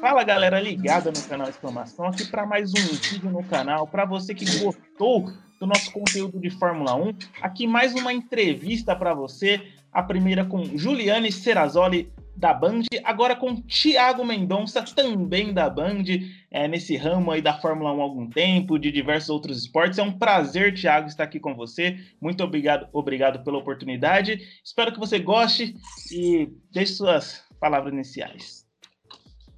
[0.00, 3.86] Fala galera ligada no canal Exclamação, aqui para mais um vídeo no canal.
[3.86, 9.14] Para você que gostou do nosso conteúdo de Fórmula 1, aqui mais uma entrevista para
[9.14, 9.60] você.
[9.92, 16.04] A primeira com Juliane Serrazoli da Band, agora com Thiago Mendonça, também da Band,
[16.52, 19.98] é, nesse ramo aí da Fórmula 1 há algum tempo, de diversos outros esportes.
[19.98, 21.98] É um prazer, Thiago, estar aqui com você.
[22.20, 24.40] Muito obrigado, obrigado pela oportunidade.
[24.62, 25.74] Espero que você goste
[26.12, 28.64] e deixe suas palavras iniciais.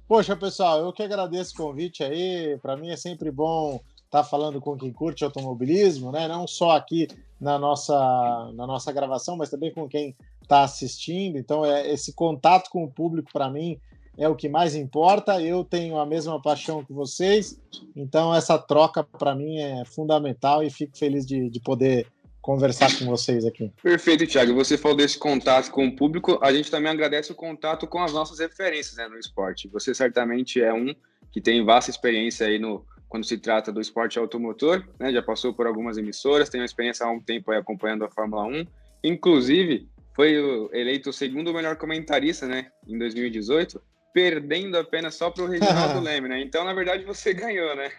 [0.07, 2.57] Poxa, pessoal, eu que agradeço o convite aí.
[2.63, 6.27] Para mim é sempre bom estar tá falando com quem curte automobilismo, né?
[6.27, 7.07] Não só aqui
[7.39, 11.37] na nossa, na nossa gravação, mas também com quem está assistindo.
[11.37, 13.79] Então, é, esse contato com o público, para mim,
[14.17, 15.41] é o que mais importa.
[15.41, 17.59] Eu tenho a mesma paixão que vocês,
[17.95, 22.07] então essa troca, para mim, é fundamental e fico feliz de, de poder
[22.41, 23.71] conversar com vocês aqui.
[23.81, 24.53] Perfeito, Thiago.
[24.55, 28.11] Você falou desse contato com o público, a gente também agradece o contato com as
[28.11, 29.67] nossas referências né, no esporte.
[29.69, 30.93] Você certamente é um
[31.31, 35.11] que tem vasta experiência aí no quando se trata do esporte automotor, né?
[35.11, 38.65] Já passou por algumas emissoras, tem uma experiência há um tempo acompanhando a Fórmula 1.
[39.03, 40.33] Inclusive, foi
[40.73, 43.81] eleito o segundo melhor comentarista, né, em 2018,
[44.13, 46.41] perdendo apenas só para o Reginaldo Leme, né?
[46.41, 47.89] Então, na verdade, você ganhou, né?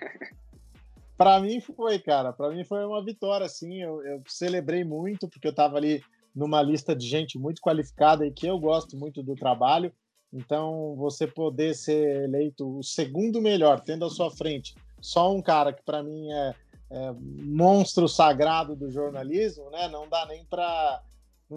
[1.16, 2.32] para mim foi, cara.
[2.32, 3.80] Para mim foi uma vitória, assim.
[3.80, 6.02] Eu, eu celebrei muito porque eu estava ali
[6.34, 9.92] numa lista de gente muito qualificada e que eu gosto muito do trabalho.
[10.32, 15.72] Então, você poder ser eleito o segundo melhor, tendo à sua frente só um cara
[15.72, 16.54] que para mim é,
[16.90, 19.88] é, monstro sagrado do jornalismo, né?
[19.88, 21.02] Não dá nem para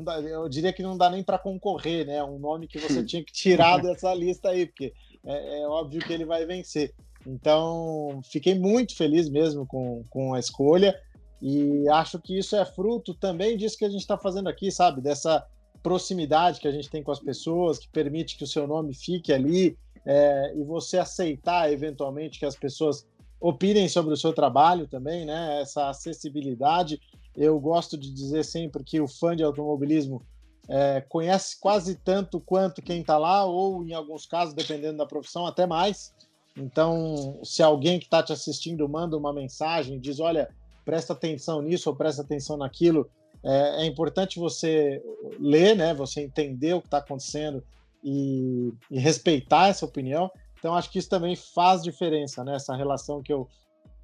[0.03, 2.23] dá, eu diria que não dá nem para concorrer, né?
[2.23, 4.93] Um nome que você tinha que tirar dessa lista aí, porque
[5.25, 6.93] é, é, óbvio que ele vai vencer.
[7.25, 10.95] Então, fiquei muito feliz mesmo com, com a escolha
[11.41, 15.01] e acho que isso é fruto também disso que a gente está fazendo aqui, sabe?
[15.01, 15.45] Dessa
[15.81, 19.31] proximidade que a gente tem com as pessoas, que permite que o seu nome fique
[19.31, 23.05] ali é, e você aceitar eventualmente que as pessoas
[23.39, 25.61] opinem sobre o seu trabalho também, né?
[25.61, 26.99] Essa acessibilidade
[27.35, 30.21] eu gosto de dizer sempre que o fã de automobilismo
[30.67, 35.45] é, conhece quase tanto quanto quem está lá, ou em alguns casos, dependendo da profissão,
[35.45, 36.13] até mais.
[36.57, 40.49] Então, se alguém que está te assistindo manda uma mensagem, diz: olha,
[40.83, 43.09] presta atenção nisso ou presta atenção naquilo,
[43.43, 45.03] é, é importante você
[45.39, 45.93] ler, né?
[45.93, 47.63] Você entender o que está acontecendo
[48.03, 50.31] e, e, respeitar essa opinião.
[50.57, 52.55] Então, acho que isso também faz diferença, né?
[52.55, 53.47] Essa relação que eu,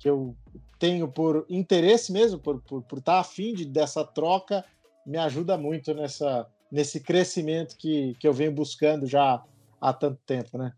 [0.01, 0.35] que eu
[0.79, 4.65] tenho por interesse mesmo, por estar por, por estar afim de, dessa troca,
[5.05, 9.43] me ajuda muito nessa, nesse crescimento que, que eu venho buscando já
[9.79, 10.73] há tanto tempo, né?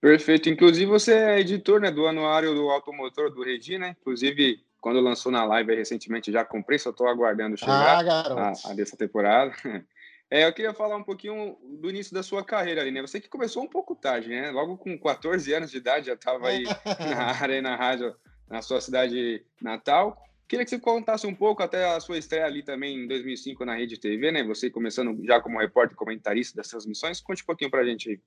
[0.00, 0.48] Perfeito.
[0.48, 3.94] Inclusive, você é editor né, do anuário do Automotor do Regi, né?
[4.00, 8.74] Inclusive, quando lançou na live recentemente, já comprei, só estou aguardando chegar ah, a, a,
[8.74, 9.54] dessa temporada.
[10.30, 13.02] É, eu queria falar um pouquinho do início da sua carreira ali, né?
[13.02, 14.52] Você que começou um pouco tarde, né?
[14.52, 16.62] Logo com 14 anos de idade já estava aí
[17.00, 18.14] na área na rádio
[18.48, 20.16] na sua cidade natal.
[20.46, 23.74] Queria que você contasse um pouco até a sua estreia ali também em 2005 na
[23.74, 24.44] Rede TV, né?
[24.44, 27.20] Você começando já como repórter comentarista das transmissões.
[27.20, 28.20] Conte um pouquinho para a gente aí.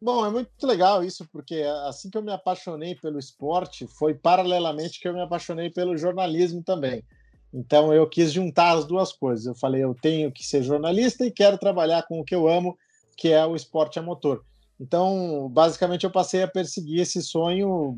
[0.00, 5.00] Bom, é muito legal isso, porque assim que eu me apaixonei pelo esporte, foi paralelamente
[5.00, 7.04] que eu me apaixonei pelo jornalismo também.
[7.52, 9.46] Então eu quis juntar as duas coisas.
[9.46, 12.76] Eu falei, eu tenho que ser jornalista e quero trabalhar com o que eu amo,
[13.16, 14.44] que é o esporte a motor.
[14.80, 17.96] Então, basicamente, eu passei a perseguir esse sonho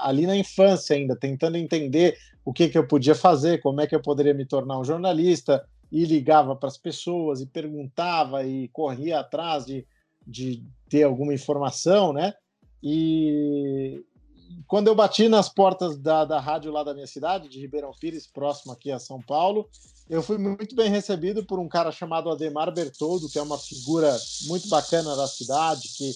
[0.00, 3.94] ali na infância ainda, tentando entender o que, que eu podia fazer, como é que
[3.94, 9.20] eu poderia me tornar um jornalista, e ligava para as pessoas e perguntava e corria
[9.20, 9.86] atrás de,
[10.26, 12.32] de ter alguma informação, né?
[12.82, 14.02] E
[14.66, 18.26] quando eu bati nas portas da, da rádio lá da minha cidade, de Ribeirão Pires,
[18.26, 19.68] próximo aqui a São Paulo,
[20.08, 24.16] eu fui muito bem recebido por um cara chamado Ademar Bertoldo, que é uma figura
[24.46, 26.10] muito bacana da cidade, que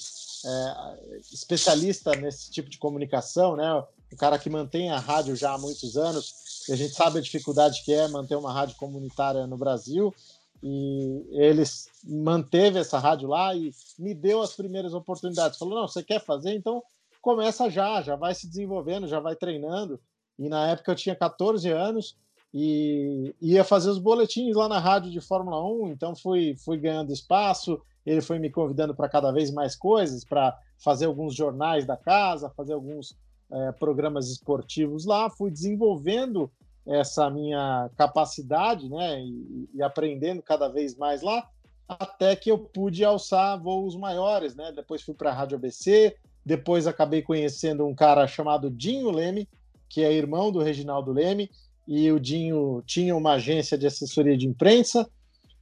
[0.44, 3.72] é especialista nesse tipo de comunicação, né?
[4.12, 7.22] O cara que mantém a rádio já há muitos anos, e a gente sabe a
[7.22, 10.14] dificuldade que é manter uma rádio comunitária no Brasil,
[10.62, 15.59] e eles manteve essa rádio lá e me deu as primeiras oportunidades.
[15.59, 16.54] Falou: não, você quer fazer?
[16.54, 16.83] Então
[17.26, 19.98] começa já, já vai se desenvolvendo, já vai treinando.
[20.38, 22.16] E na época eu tinha 14 anos
[22.54, 27.12] e ia fazer os boletins lá na rádio de Fórmula 1, então fui, fui ganhando
[27.12, 31.96] espaço, ele foi me convidando para cada vez mais coisas, para fazer alguns jornais da
[31.96, 33.18] casa, fazer alguns
[33.50, 36.48] é, programas esportivos lá, fui desenvolvendo
[36.86, 41.44] essa minha capacidade, né, e, e, aprendendo cada vez mais lá,
[41.88, 46.16] até que eu pude alçar voos maiores, né, depois fui para a Rádio ABC,
[46.47, 49.48] depois acabei conhecendo um cara chamado Dinho Leme,
[49.89, 51.51] que é irmão do Reginaldo Leme,
[51.89, 55.10] e o Dinho tinha uma agência de assessoria de imprensa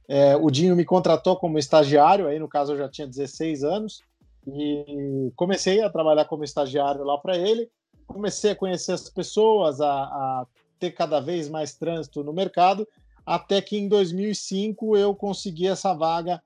[0.07, 4.03] É, o Dinho me contratou como estagiário, aí no caso eu já tinha 16 anos,
[4.47, 7.67] e comecei a trabalhar como estagiário lá para ele.
[8.05, 10.45] Comecei a conhecer as pessoas, a, a
[10.79, 12.87] ter cada vez mais trânsito no mercado,
[13.25, 16.39] até que em 2005 eu consegui essa vaga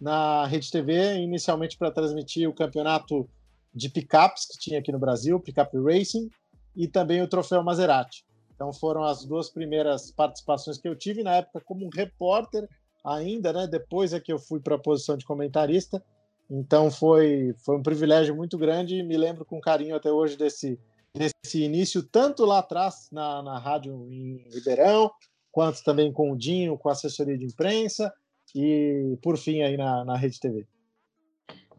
[0.00, 3.28] na Rede TV, inicialmente para transmitir o campeonato
[3.74, 6.28] de picapes que tinha aqui no Brasil, Pickup Racing,
[6.76, 8.24] e também o Troféu Maserati.
[8.54, 12.68] Então foram as duas primeiras participações que eu tive na época como repórter
[13.04, 13.66] ainda, né?
[13.66, 16.02] Depois é que eu fui para a posição de comentarista.
[16.50, 20.78] Então foi foi um privilégio muito grande e me lembro com carinho até hoje desse
[21.14, 25.10] desse início tanto lá atrás na, na rádio em Ribeirão,
[25.50, 28.12] quanto também com o Dinho, com a assessoria de imprensa
[28.54, 30.66] e por fim aí na, na Rede TV.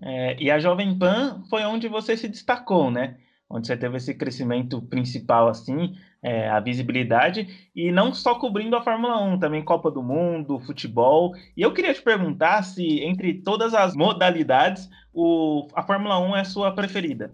[0.02, 3.18] É, e a Jovem Pan foi onde você se destacou, né?
[3.50, 8.82] Onde você teve esse crescimento principal, assim, é, a visibilidade, e não só cobrindo a
[8.82, 11.34] Fórmula 1, também Copa do Mundo, futebol.
[11.56, 16.40] E eu queria te perguntar se, entre todas as modalidades, o, a Fórmula 1 é
[16.42, 17.34] a sua preferida.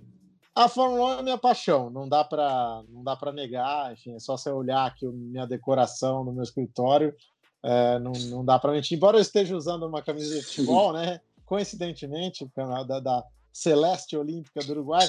[0.56, 4.19] A Fórmula 1 é minha paixão, não dá para não dá para negar, enfim, é
[4.19, 7.14] só você olhar aqui minha decoração no meu escritório,
[7.62, 8.98] é, não, não dá para mentir.
[8.98, 11.22] Embora eu esteja usando uma camisa de futebol, né?
[11.48, 12.46] Coincidentemente,
[12.86, 13.24] da, da
[13.54, 15.08] Celeste Olímpica do Uruguai,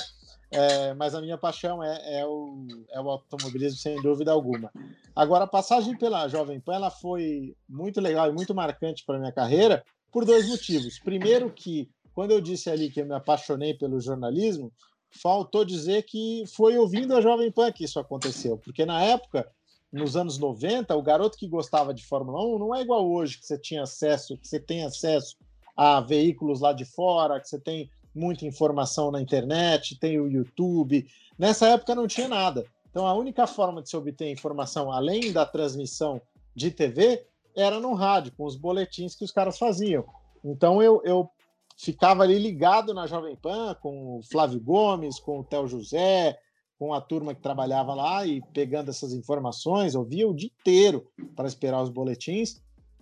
[0.50, 4.73] é, mas a minha paixão é, é, o, é o automobilismo, sem dúvida alguma.
[5.14, 9.32] Agora, a passagem pela Jovem Pan ela foi muito legal e muito marcante para minha
[9.32, 10.99] carreira por dois motivos.
[11.00, 14.73] Primeiro, que quando eu disse ali que eu me apaixonei pelo jornalismo,
[15.11, 19.50] faltou dizer que foi ouvindo a Jovem Pan que isso aconteceu, porque na época,
[19.93, 23.46] nos anos 90, o garoto que gostava de Fórmula 1 não é igual hoje, que
[23.46, 25.37] você tinha acesso, que você tem acesso
[25.78, 31.06] a veículos lá de fora, que você tem muita informação na internet, tem o YouTube.
[31.38, 32.66] Nessa época não tinha nada.
[32.90, 36.20] Então a única forma de se obter informação além da transmissão
[36.52, 40.04] de TV era no rádio, com os boletins que os caras faziam.
[40.44, 41.30] Então eu, eu
[41.76, 46.36] ficava ali ligado na Jovem Pan com o Flávio Gomes, com o Theo José,
[46.76, 51.08] com a turma que trabalhava lá e pegando essas informações, eu via o dia inteiro
[51.36, 52.60] para esperar os boletins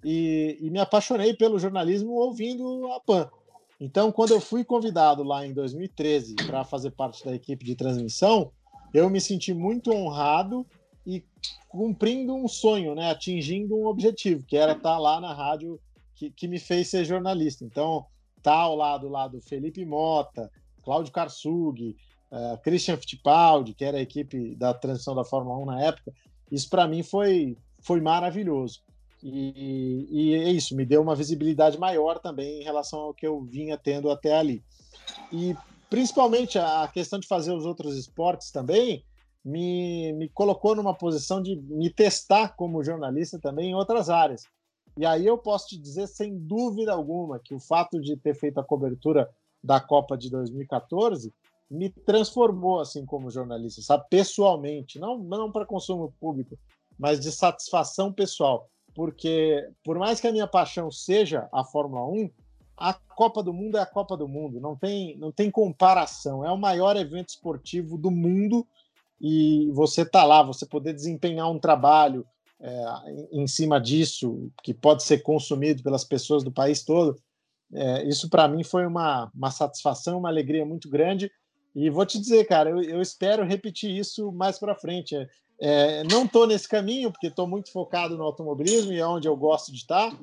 [0.08, 3.28] e, e me apaixonei pelo jornalismo ouvindo a Pan.
[3.80, 8.52] Então, quando eu fui convidado lá em 2013 para fazer parte da equipe de transmissão,
[8.94, 10.64] eu me senti muito honrado
[11.04, 11.24] e
[11.68, 13.10] cumprindo um sonho, né?
[13.10, 15.80] atingindo um objetivo, que era estar tá lá na rádio
[16.14, 17.64] que, que me fez ser jornalista.
[17.64, 18.06] Então,
[18.44, 20.48] tá ao lado lá do Felipe Mota,
[20.84, 21.96] Cláudio Karsug,
[22.30, 26.14] uh, Christian Fittipaldi, que era a equipe da transição da Fórmula 1 na época,
[26.48, 28.86] isso para mim foi, foi maravilhoso.
[29.22, 33.42] E, e é isso, me deu uma visibilidade maior também em relação ao que eu
[33.42, 34.62] vinha tendo até ali.
[35.32, 35.56] E
[35.88, 39.04] principalmente a questão de fazer os outros esportes também
[39.44, 44.42] me, me colocou numa posição de me testar como jornalista também em outras áreas.
[44.98, 48.58] E aí eu posso te dizer, sem dúvida alguma, que o fato de ter feito
[48.58, 49.28] a cobertura
[49.62, 51.32] da Copa de 2014
[51.70, 54.04] me transformou assim como jornalista, sabe?
[54.08, 56.58] Pessoalmente, não, não para consumo público,
[56.98, 62.30] mas de satisfação pessoal porque por mais que a minha paixão seja a Fórmula 1,
[62.76, 66.44] a Copa do Mundo é a Copa do Mundo, não tem, não tem comparação.
[66.44, 68.66] É o maior evento esportivo do mundo
[69.20, 72.26] e você tá lá, você poder desempenhar um trabalho
[72.58, 72.84] é,
[73.32, 77.16] em cima disso, que pode ser consumido pelas pessoas do país todo,
[77.74, 81.30] é, isso para mim foi uma, uma satisfação, uma alegria muito grande.
[81.74, 85.14] E vou te dizer, cara, eu, eu espero repetir isso mais para frente.
[85.60, 89.36] É, não estou nesse caminho, porque estou muito focado no automobilismo e é onde eu
[89.36, 90.14] gosto de estar,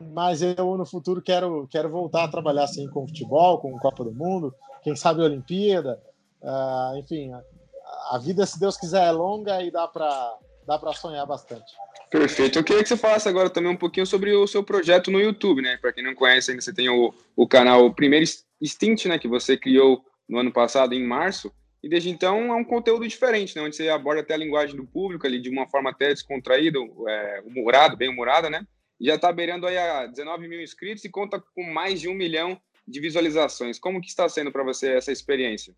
[0.00, 4.12] mas eu no futuro quero, quero voltar a trabalhar assim, com futebol, com Copa do
[4.12, 6.00] Mundo, quem sabe Olimpíada,
[6.42, 7.42] uh, enfim, a,
[8.12, 11.72] a, vida, se Deus quiser, é longa e dá para dá para sonhar bastante.
[12.10, 12.58] Perfeito.
[12.58, 15.62] Eu queria que você falasse agora também um pouquinho sobre o seu projeto no YouTube,
[15.62, 15.76] né?
[15.76, 18.24] Para quem não conhece ainda, você tem o, o canal Primeiro
[18.60, 19.18] Instinct, né?
[19.18, 21.52] Que você criou no ano passado, em março.
[21.82, 23.62] E desde então é um conteúdo diferente, né?
[23.62, 27.42] Onde você aborda até a linguagem do público ali de uma forma até descontraída, é,
[27.44, 28.64] humorado, bem humorada, né?
[29.00, 32.60] Já está beirando aí a 19 mil inscritos e conta com mais de um milhão
[32.86, 33.80] de visualizações.
[33.80, 35.74] Como que está sendo para você essa experiência?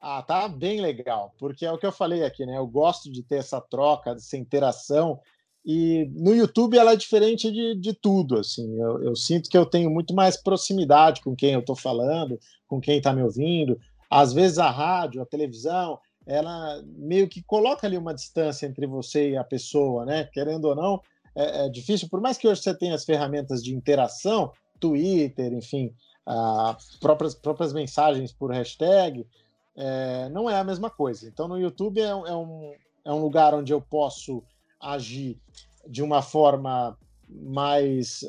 [0.00, 2.56] Ah, tá bem legal, porque é o que eu falei aqui, né?
[2.56, 5.20] Eu gosto de ter essa troca, essa interação.
[5.64, 8.80] E no YouTube ela é diferente de, de tudo, assim.
[8.80, 12.38] Eu, eu sinto que eu tenho muito mais proximidade com quem eu estou falando,
[12.68, 13.78] com quem está me ouvindo.
[14.10, 19.30] Às vezes a rádio, a televisão, ela meio que coloca ali uma distância entre você
[19.30, 20.24] e a pessoa, né?
[20.24, 21.00] Querendo ou não,
[21.34, 22.08] é, é difícil.
[22.08, 25.94] Por mais que hoje você tenha as ferramentas de interação, Twitter, enfim,
[27.00, 29.26] próprias, próprias mensagens por hashtag,
[29.76, 31.26] é, não é a mesma coisa.
[31.26, 32.74] Então, no YouTube é, é, um,
[33.04, 34.42] é um lugar onde eu posso
[34.80, 35.40] agir
[35.86, 36.96] de uma forma
[37.28, 38.24] mais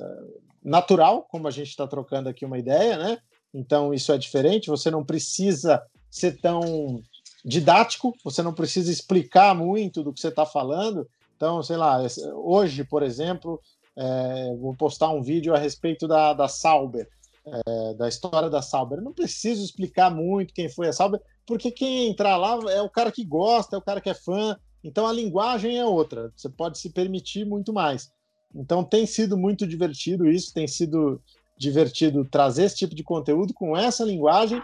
[0.64, 3.18] natural, como a gente está trocando aqui uma ideia, né?
[3.54, 4.70] Então isso é diferente.
[4.70, 7.02] Você não precisa ser tão
[7.44, 11.08] didático, você não precisa explicar muito do que você está falando.
[11.36, 12.00] Então, sei lá,
[12.36, 13.62] hoje, por exemplo,
[13.96, 17.08] é, vou postar um vídeo a respeito da, da Sauber,
[17.46, 19.02] é, da história da Sauber.
[19.02, 23.12] Não preciso explicar muito quem foi a Sauber, porque quem entrar lá é o cara
[23.12, 24.58] que gosta, é o cara que é fã.
[24.84, 26.32] Então a linguagem é outra.
[26.36, 28.12] Você pode se permitir muito mais.
[28.54, 31.22] Então tem sido muito divertido isso, tem sido
[31.60, 34.62] divertido trazer esse tipo de conteúdo com essa linguagem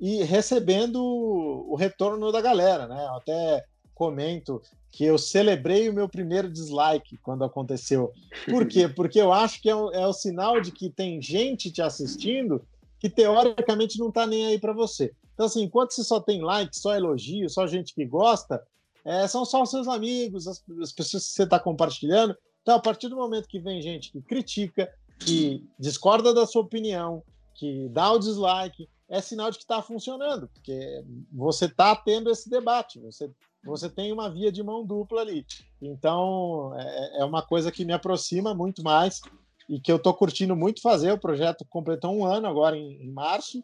[0.00, 3.04] e recebendo o retorno da galera, né?
[3.04, 8.12] Eu até comento que eu celebrei o meu primeiro dislike quando aconteceu.
[8.50, 8.88] Por quê?
[8.90, 12.60] Porque eu acho que é o, é o sinal de que tem gente te assistindo
[12.98, 15.12] que teoricamente não está nem aí para você.
[15.34, 18.62] Então, assim, enquanto você só tem like, só elogio, só gente que gosta,
[19.04, 22.36] é, são só os seus amigos, as, as pessoas que você está compartilhando.
[22.62, 24.92] Então, a partir do momento que vem gente que critica,
[25.24, 27.22] que discorda da sua opinião,
[27.54, 32.48] que dá o dislike, é sinal de que está funcionando, porque você está tendo esse
[32.48, 33.30] debate, você,
[33.64, 35.44] você tem uma via de mão dupla ali.
[35.80, 39.20] Então, é, é uma coisa que me aproxima muito mais
[39.68, 41.12] e que eu estou curtindo muito fazer.
[41.12, 43.58] O projeto completou um ano agora em, em março,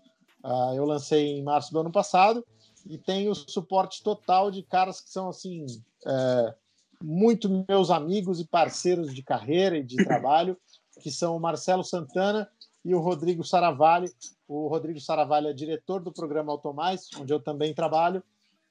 [0.44, 2.44] uh, eu lancei em março do ano passado
[2.86, 5.66] e tenho suporte total de caras que são assim.
[6.06, 6.54] É,
[7.02, 10.56] muito meus amigos e parceiros de carreira e de trabalho,
[10.98, 12.48] que são o Marcelo Santana
[12.84, 14.10] e o Rodrigo Saravalli.
[14.46, 18.22] O Rodrigo Saravalli é diretor do programa Automais, onde eu também trabalho,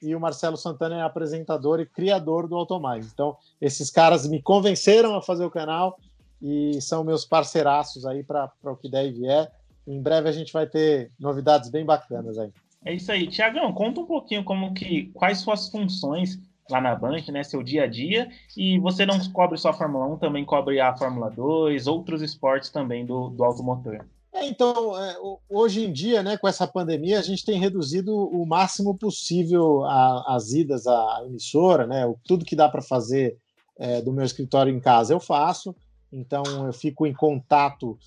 [0.02, 3.10] e o Marcelo Santana é apresentador e criador do Automais.
[3.12, 6.00] Então, esses caras me convenceram a fazer o canal
[6.42, 9.52] e são meus parceiraços aí para o que der e vier.
[9.88, 12.52] Em breve a gente vai ter novidades bem bacanas aí.
[12.86, 13.28] É isso aí.
[13.28, 17.84] Tiagão, conta um pouquinho como que quais suas funções lá na Band, né, seu dia
[17.84, 21.88] a dia, e você não cobre só a Fórmula 1, também cobre a Fórmula 2,
[21.88, 24.06] outros esportes também do, do automotor.
[24.34, 25.16] É, então, é,
[25.50, 30.36] hoje em dia, né, com essa pandemia, a gente tem reduzido o máximo possível a,
[30.36, 33.38] as idas à emissora, né, tudo que dá para fazer
[33.78, 35.76] é, do meu escritório em casa eu faço,
[36.12, 37.98] então eu fico em contato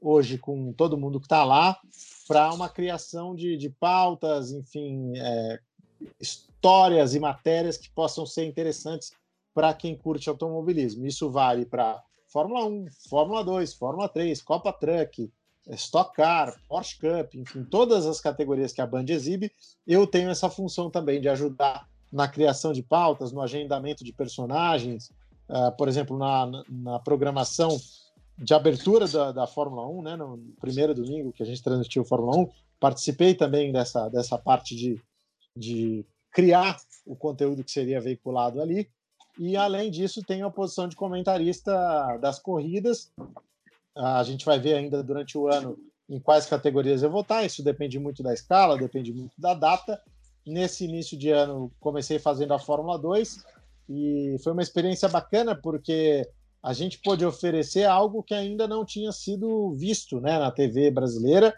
[0.00, 1.78] hoje com todo mundo que está lá
[2.26, 5.60] para uma criação de, de pautas, enfim, é,
[6.20, 9.12] histórias e matérias que possam ser interessantes
[9.54, 11.06] para quem curte automobilismo.
[11.06, 15.30] Isso vale para Fórmula 1, Fórmula 2, Fórmula 3, Copa Truck,
[15.68, 19.52] Stock Car, Porsche Cup, enfim, todas as categorias que a Band exibe,
[19.86, 25.10] eu tenho essa função também de ajudar na criação de pautas, no agendamento de personagens,
[25.48, 27.78] uh, por exemplo, na, na, programação
[28.36, 32.36] de abertura da, da Fórmula 1, né, no primeiro domingo que a gente transmitiu Fórmula
[32.38, 32.48] 1,
[32.80, 35.00] participei também dessa, dessa parte de,
[35.56, 38.88] de criar o conteúdo que seria veiculado ali.
[39.38, 43.12] E, além disso, tem a posição de comentarista das corridas.
[43.96, 45.78] A gente vai ver ainda durante o ano
[46.08, 47.44] em quais categorias eu vou estar.
[47.44, 50.00] Isso depende muito da escala, depende muito da data.
[50.46, 53.44] Nesse início de ano, comecei fazendo a Fórmula 2
[53.88, 56.28] e foi uma experiência bacana porque
[56.62, 61.54] a gente pôde oferecer algo que ainda não tinha sido visto né, na TV brasileira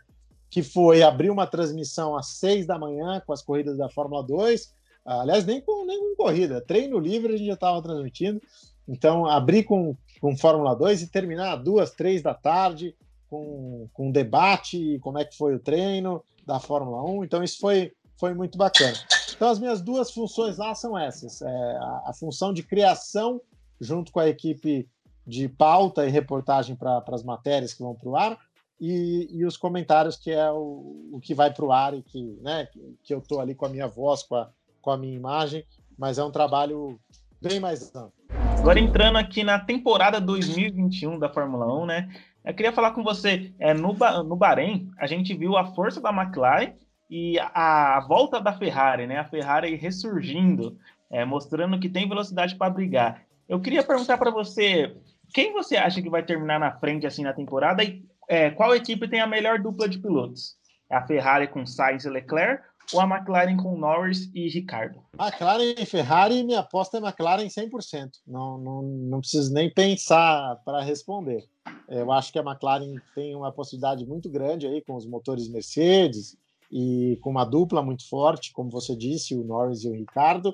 [0.53, 4.71] que foi abrir uma transmissão às seis da manhã com as corridas da Fórmula 2.
[5.03, 8.39] Aliás, nem com, nem com corrida, treino livre a gente já estava transmitindo.
[8.87, 12.95] Então, abrir com, com Fórmula 2 e terminar às duas, três da tarde
[13.31, 17.25] com, com debate, como é que foi o treino da Fórmula 1.
[17.25, 18.99] Então, isso foi, foi muito bacana.
[19.35, 23.41] Então, as minhas duas funções lá são essas: é a, a função de criação,
[23.81, 24.87] junto com a equipe
[25.27, 28.39] de pauta e reportagem para as matérias que vão para o ar,
[28.85, 32.37] e, e os comentários, que é o, o que vai para o ar e que,
[32.43, 32.67] né,
[33.05, 35.65] que eu estou ali com a minha voz, com a, com a minha imagem,
[35.97, 36.99] mas é um trabalho
[37.41, 38.13] bem mais amplo.
[38.59, 42.09] Agora entrando aqui na temporada 2021 da Fórmula 1, né?
[42.45, 46.11] Eu queria falar com você, é, no, no Bahrein, a gente viu a força da
[46.11, 46.73] McLaren
[47.09, 49.19] e a, a volta da Ferrari, né?
[49.19, 50.77] A Ferrari ressurgindo,
[51.09, 53.23] é, mostrando que tem velocidade para brigar.
[53.49, 54.97] Eu queria perguntar para você,
[55.33, 59.09] quem você acha que vai terminar na frente assim na temporada e é, qual equipe
[59.09, 60.57] tem a melhor dupla de pilotos?
[60.91, 62.63] É a Ferrari com Sainz e Leclerc
[62.93, 65.01] ou a McLaren com Norris e Ricardo?
[65.19, 68.11] McLaren e Ferrari, minha aposta é McLaren 100%.
[68.27, 71.45] Não, não, não preciso nem pensar para responder.
[71.89, 76.37] Eu acho que a McLaren tem uma possibilidade muito grande aí com os motores Mercedes
[76.71, 80.53] e com uma dupla muito forte, como você disse, o Norris e o Ricardo.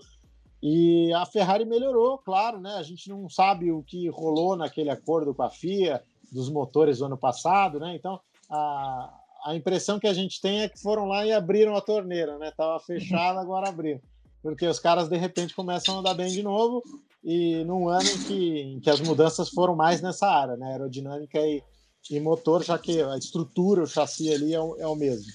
[0.61, 2.75] E a Ferrari melhorou, claro, né?
[2.75, 7.07] A gente não sabe o que rolou naquele acordo com a FIA, dos motores do
[7.07, 7.95] ano passado, né?
[7.95, 8.21] Então,
[8.51, 9.13] a,
[9.45, 12.53] a impressão que a gente tem é que foram lá e abriram a torneira, né?
[12.57, 14.01] Tava fechada, agora abriram.
[14.43, 16.83] Porque os caras, de repente, começam a andar bem de novo
[17.25, 20.73] e num ano em que, em que as mudanças foram mais nessa área, né?
[20.73, 21.63] Aerodinâmica e,
[22.11, 25.31] e motor, já que a estrutura, o chassi ali é o, é o mesmo.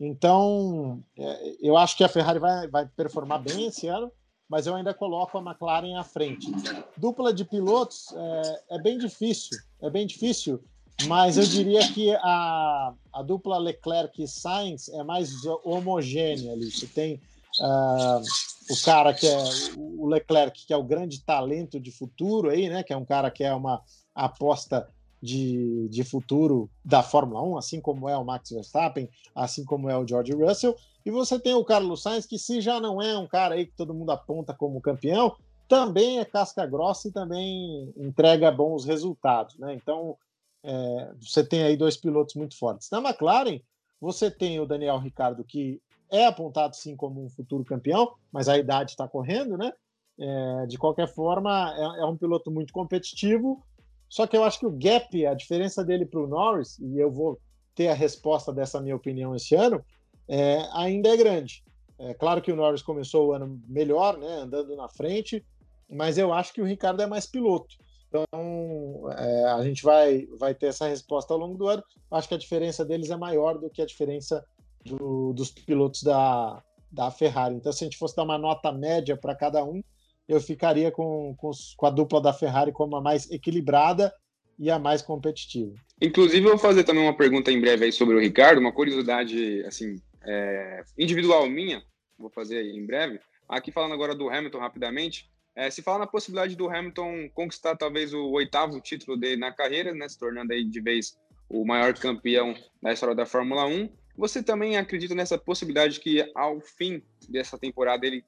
[0.00, 4.10] Então, é, eu acho que a Ferrari vai, vai performar bem esse ano,
[4.48, 6.52] mas eu ainda coloco a McLaren à frente.
[6.96, 10.62] Dupla de pilotos é, é bem difícil, é bem difícil,
[11.06, 15.30] mas eu diria que a, a dupla Leclerc e Sainz é mais
[15.64, 16.70] homogênea ali.
[16.70, 17.20] Você tem
[17.60, 18.22] uh,
[18.70, 19.38] o cara que é
[19.76, 22.82] o Leclerc, que é o grande talento de futuro aí, né?
[22.82, 23.82] Que é um cara que é uma
[24.14, 24.88] aposta
[25.20, 29.98] de, de futuro da Fórmula 1, assim como é o Max Verstappen, assim como é
[29.98, 30.76] o George Russell.
[31.04, 33.76] E você tem o Carlos Sainz, que se já não é um cara aí que
[33.76, 35.34] todo mundo aponta como campeão,
[35.74, 39.74] também é casca grossa e também entrega bons resultados, né?
[39.74, 40.16] Então,
[40.62, 42.88] é, você tem aí dois pilotos muito fortes.
[42.90, 43.60] Na McLaren,
[44.00, 48.56] você tem o Daniel Ricardo, que é apontado sim como um futuro campeão, mas a
[48.56, 49.72] idade está correndo, né?
[50.16, 53.60] É, de qualquer forma, é, é, um piloto muito competitivo.
[54.08, 57.10] Só que eu acho que o gap, a diferença dele para o Norris, e eu
[57.10, 57.40] vou
[57.74, 59.84] ter a resposta dessa minha opinião esse ano,
[60.28, 61.64] é, ainda é grande.
[61.98, 65.44] É claro que o Norris começou o ano melhor, né, andando na frente,
[65.90, 67.74] mas eu acho que o Ricardo é mais piloto.
[68.08, 71.82] Então, é, a gente vai, vai ter essa resposta ao longo do ano.
[72.10, 74.44] Acho que a diferença deles é maior do que a diferença
[74.84, 76.62] do, dos pilotos da,
[76.92, 77.56] da Ferrari.
[77.56, 79.82] Então, se a gente fosse dar uma nota média para cada um,
[80.28, 84.14] eu ficaria com, com, com, a dupla da Ferrari como a mais equilibrada
[84.58, 85.74] e a mais competitiva.
[86.00, 89.64] Inclusive, eu vou fazer também uma pergunta em breve aí sobre o Ricardo, uma curiosidade
[89.64, 91.82] assim é, individual minha,
[92.18, 93.20] vou fazer em breve.
[93.48, 98.12] Aqui falando agora do Hamilton rapidamente, é, se fala na possibilidade do Hamilton conquistar talvez
[98.12, 101.18] o oitavo título dele na carreira, né, se tornando aí de vez
[101.48, 103.88] o maior campeão da história da Fórmula 1.
[104.16, 108.24] Você também acredita nessa possibilidade que ao fim dessa temporada ele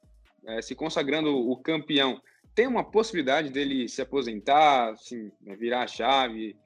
[0.46, 2.20] é, se consagrando o campeão,
[2.54, 6.56] tem uma possibilidade dele se aposentar, assim, virar a chave,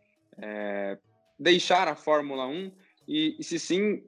[0.40, 0.99] é,
[1.38, 2.73] deixar a Fórmula 1
[3.09, 4.02] e, e, se sim,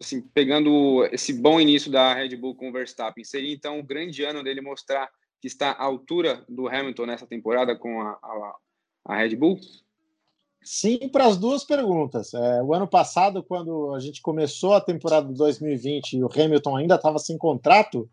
[0.00, 4.24] assim, pegando esse bom início da Red Bull com o Verstappen, seria então o grande
[4.24, 5.08] ano dele mostrar
[5.40, 8.54] que está à altura do Hamilton nessa temporada com a, a,
[9.06, 9.58] a Red Bull?
[10.62, 12.34] Sim, para as duas perguntas.
[12.34, 16.76] É, o ano passado, quando a gente começou a temporada de 2020 e o Hamilton
[16.76, 18.10] ainda estava sem contrato,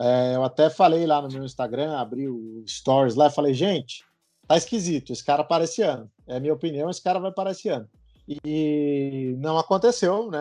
[0.00, 4.04] é, eu até falei lá no meu Instagram, abri o Stories lá e falei, gente,
[4.46, 6.10] tá esquisito, esse cara para esse ano.
[6.26, 7.88] É minha opinião, esse cara vai para esse ano.
[8.26, 10.40] E não aconteceu, né?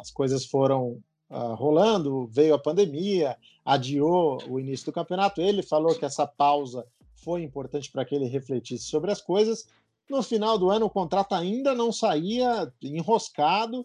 [0.00, 5.40] As coisas foram uh, rolando, veio a pandemia, adiou o início do campeonato.
[5.40, 9.66] Ele falou que essa pausa foi importante para que ele refletisse sobre as coisas.
[10.08, 13.84] No final do ano, o contrato ainda não saía, enroscado,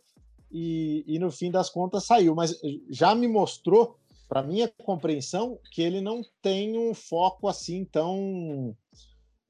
[0.51, 2.36] e, e no fim das contas saiu.
[2.36, 3.97] Mas já me mostrou,
[4.30, 8.75] para minha compreensão, que ele não tem um foco assim tão.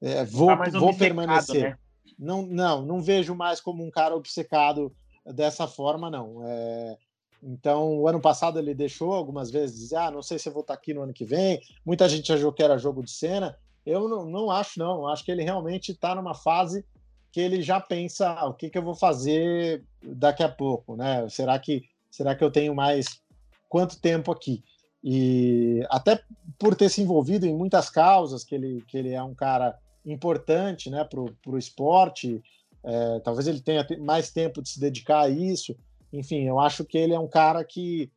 [0.00, 1.70] É, vou, tá vou permanecer.
[1.70, 1.78] Né?
[2.18, 4.92] Não, não, não vejo mais como um cara obcecado
[5.26, 6.44] dessa forma, não.
[6.44, 6.96] É,
[7.42, 10.60] então, o ano passado ele deixou algumas vezes dizer: ah, não sei se eu vou
[10.60, 11.60] estar aqui no ano que vem.
[11.84, 13.58] Muita gente achou que era jogo de cena.
[13.84, 15.08] Eu não, não acho, não.
[15.08, 16.84] Acho que ele realmente está numa fase
[17.32, 21.28] que ele já pensa: ah, o que, que eu vou fazer daqui a pouco, né?
[21.28, 23.20] Será que, será que eu tenho mais
[23.68, 24.62] quanto tempo aqui?
[25.02, 26.22] E até
[26.56, 29.76] por ter se envolvido em muitas causas, que ele, que ele é um cara
[30.06, 32.40] importante né, para o esporte,
[32.84, 35.76] é, talvez ele tenha mais tempo de se dedicar a isso
[36.12, 38.10] enfim, eu acho que ele é um cara que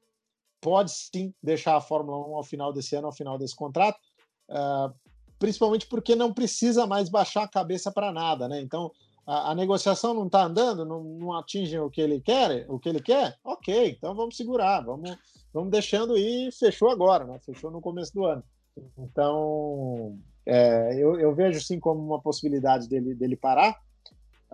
[0.60, 4.00] pode sim deixar a Fórmula 1 ao final desse ano, ao final desse contrato,
[4.50, 4.94] uh,
[5.38, 8.62] principalmente porque não precisa mais baixar a cabeça para nada, né?
[8.62, 8.92] Então
[9.26, 12.90] a, a negociação não está andando, não, não atinge o que ele quer, o que
[12.90, 15.16] ele quer, ok, então vamos segurar, vamos,
[15.54, 17.40] vamos deixando e fechou agora, né?
[17.46, 18.44] Fechou no começo do ano.
[18.98, 23.80] Então é, eu, eu, vejo sim como uma possibilidade dele, dele parar.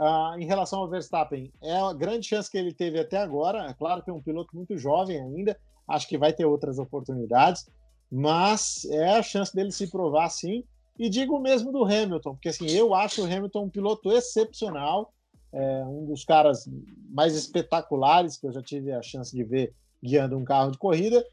[0.01, 3.67] Uh, em relação ao Verstappen, é a grande chance que ele teve até agora.
[3.69, 5.55] É claro que é um piloto muito jovem ainda,
[5.87, 7.69] acho que vai ter outras oportunidades,
[8.11, 10.63] mas é a chance dele se provar sim.
[10.97, 15.13] E digo mesmo do Hamilton, porque assim, eu acho o Hamilton um piloto excepcional,
[15.53, 16.67] é um dos caras
[17.07, 21.23] mais espetaculares que eu já tive a chance de ver guiando um carro de corrida.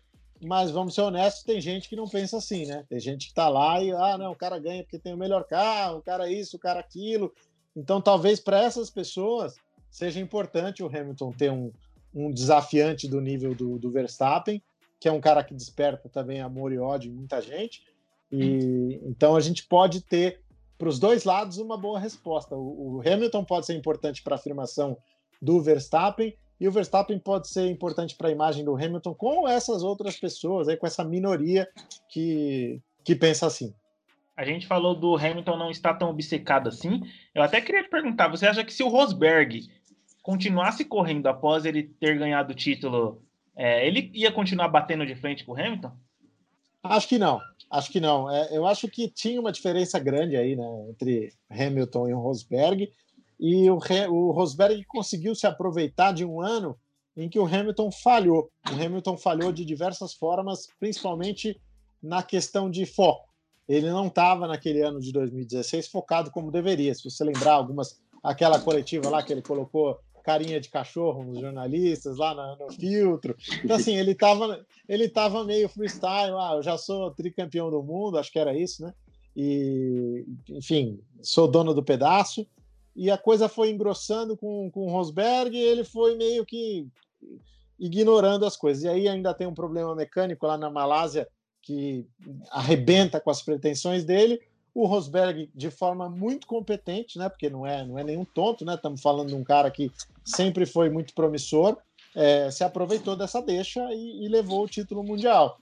[0.44, 2.85] Mas vamos ser honestos, tem gente que não pensa assim, né?
[2.88, 5.42] Tem gente que tá lá e, ah, não, o cara ganha porque tem o melhor
[5.44, 7.33] carro, o cara isso, o cara aquilo,
[7.76, 9.54] então, talvez para essas pessoas
[9.90, 11.72] seja importante o Hamilton ter um,
[12.14, 14.62] um desafiante do nível do, do, Verstappen,
[15.00, 17.83] que é um cara que desperta também amor e ódio em muita gente.
[18.31, 20.40] E então a gente pode ter
[20.76, 22.54] para os dois lados uma boa resposta.
[22.54, 24.96] O, o Hamilton pode ser importante para a afirmação
[25.40, 29.83] do Verstappen e o Verstappen pode ser importante para a imagem do Hamilton com essas
[29.83, 31.68] outras pessoas aí, com essa minoria
[32.09, 33.72] que, que pensa assim.
[34.38, 37.03] A gente falou do Hamilton não estar tão obcecado assim.
[37.35, 39.68] Eu até queria te perguntar: você acha que se o Rosberg
[40.22, 43.20] continuasse correndo após ele ter ganhado o título,
[43.57, 45.90] é, ele ia continuar batendo de frente com o Hamilton?
[46.85, 47.40] Acho que não.
[47.68, 48.31] Acho que não.
[48.31, 52.88] É, eu acho que tinha uma diferença grande aí, né, entre Hamilton e o Rosberg.
[53.40, 56.79] E o, o Rosberg conseguiu se aproveitar de um ano
[57.16, 58.48] em que o Hamilton falhou.
[58.70, 61.61] O Hamilton falhou de diversas formas, principalmente
[62.01, 63.27] na questão de foco.
[63.68, 66.94] Ele não estava naquele ano de 2016 focado como deveria.
[66.94, 72.18] Se você lembrar algumas, aquela coletiva lá que ele colocou carinha de cachorro nos jornalistas
[72.18, 73.35] lá no, no filtro.
[73.64, 76.35] Então, assim, ele estava ele tava meio freestyle.
[76.35, 78.92] Ah, eu já sou tricampeão do mundo, acho que era isso, né?
[79.35, 82.46] E, enfim, sou dono do pedaço.
[82.94, 86.87] E a coisa foi engrossando com, com o Rosberg e ele foi meio que
[87.78, 88.83] ignorando as coisas.
[88.83, 91.28] E aí ainda tem um problema mecânico lá na Malásia
[91.68, 92.07] que
[92.50, 94.40] arrebenta com as pretensões dele
[94.74, 97.28] o Rosberg de forma muito competente, né?
[97.28, 98.74] Porque não é, não é nenhum tonto, né?
[98.74, 99.92] Estamos falando de um cara que
[100.24, 101.76] sempre foi muito promissor,
[102.14, 105.59] é, se aproveitou dessa deixa e, e levou o título mundial.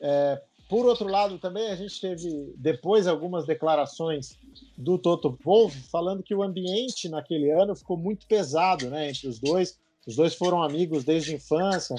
[0.00, 4.38] É, por outro lado, também a gente teve depois algumas declarações
[4.78, 9.10] do Toto Wolff falando que o ambiente naquele ano ficou muito pesado, né?
[9.10, 11.96] Entre os dois, os dois foram amigos desde a infância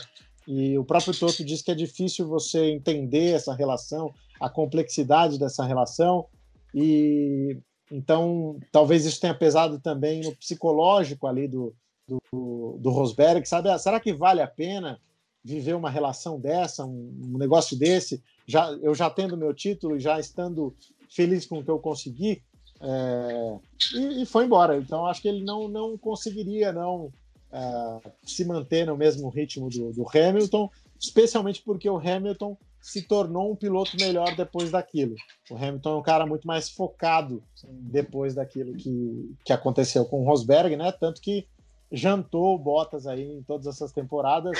[0.48, 5.66] e o próprio Toto disse que é difícil você entender essa relação, a complexidade dessa
[5.66, 6.26] relação.
[6.74, 7.58] E
[7.92, 11.76] então talvez isso tenha pesado também no psicológico ali do,
[12.08, 13.70] do, do Rosberg, sabe?
[13.70, 15.00] Ah, será que vale a pena
[15.44, 18.24] viver uma relação dessa, um, um negócio desse?
[18.48, 20.76] Já, eu já tendo meu título, já estando
[21.10, 22.42] feliz com o que eu consegui,
[22.80, 23.60] é,
[23.94, 24.78] e, e, foi embora.
[24.78, 27.12] Então acho que ele não, não conseguiria não
[27.52, 33.52] é, se manter no mesmo ritmo do, do Hamilton, especialmente porque o Hamilton se tornou
[33.52, 35.16] um piloto melhor depois daquilo.
[35.50, 40.26] O Hamilton é um cara muito mais focado depois daquilo que, que aconteceu com o
[40.26, 40.92] Rosberg, né?
[40.92, 41.48] Tanto que
[41.92, 44.58] jantou o Bottas aí em todas essas temporadas.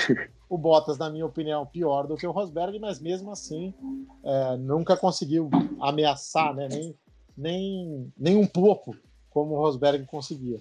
[0.48, 3.72] O Bottas, na minha opinião, pior do que o Rosberg, mas mesmo assim
[4.22, 5.48] é, nunca conseguiu
[5.80, 6.68] ameaçar, né?
[6.68, 6.94] Nem,
[7.36, 8.94] nem, nem um pouco
[9.30, 10.60] como o Rosberg conseguia.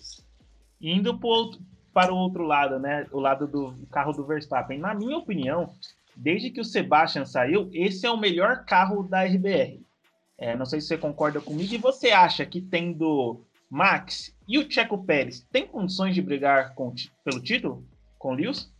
[0.79, 1.59] Indo para
[1.93, 3.07] o outro lado, né?
[3.11, 4.79] O lado do carro do Verstappen.
[4.79, 5.73] Na minha opinião,
[6.15, 9.81] desde que o Sebastian saiu, esse é o melhor carro da RBR.
[10.37, 11.73] É, não sei se você concorda comigo.
[11.73, 16.93] E você acha que tendo Max e o Checo Pérez tem condições de brigar com,
[17.23, 17.85] pelo título
[18.17, 18.71] com Lewis?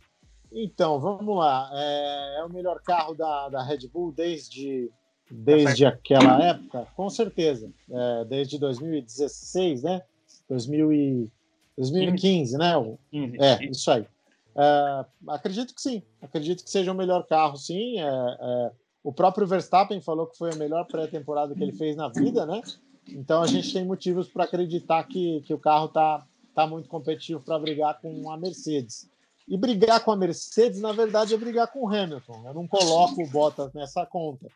[0.52, 1.70] Então, vamos lá.
[1.72, 4.90] É, é, o melhor carro da, da Red Bull desde,
[5.30, 6.86] desde aquela época?
[6.94, 7.72] Com certeza.
[7.90, 10.02] É, desde 2016, né?
[10.48, 11.30] 2000 e,
[11.76, 12.58] 2015, 15.
[12.58, 12.96] né?
[13.10, 13.36] 15.
[13.40, 14.06] É, isso aí.
[14.54, 17.98] É, acredito que sim, acredito que seja o melhor carro, sim.
[17.98, 22.08] É, é, o próprio Verstappen falou que foi a melhor pré-temporada que ele fez na
[22.08, 22.60] vida, né?
[23.08, 27.40] Então a gente tem motivos para acreditar que, que o carro tá, tá muito competitivo
[27.40, 29.10] para brigar com a Mercedes.
[29.48, 32.42] E brigar com a Mercedes, na verdade, é brigar com o Hamilton.
[32.46, 34.46] Eu não coloco o Bottas nessa conta.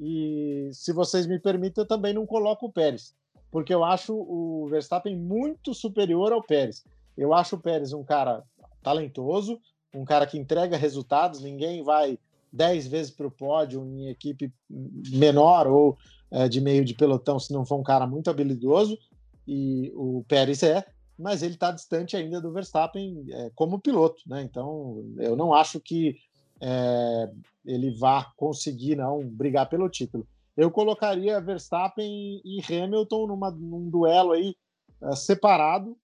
[0.00, 3.14] E se vocês me permitem, eu também não coloco o Pérez,
[3.54, 6.84] porque eu acho o Verstappen muito superior ao Pérez.
[7.16, 8.42] Eu acho o Pérez um cara
[8.82, 9.60] talentoso,
[9.94, 12.18] um cara que entrega resultados, ninguém vai
[12.52, 15.96] dez vezes para o pódio em equipe menor ou
[16.32, 18.98] é, de meio de pelotão se não for um cara muito habilidoso,
[19.46, 20.84] e o Pérez é,
[21.16, 24.42] mas ele está distante ainda do Verstappen é, como piloto, né?
[24.42, 26.16] Então eu não acho que
[26.60, 27.30] é,
[27.64, 30.26] ele vá conseguir não brigar pelo título.
[30.56, 34.54] Eu colocaria Verstappen e Hamilton numa, num duelo aí
[35.02, 35.96] é, separado,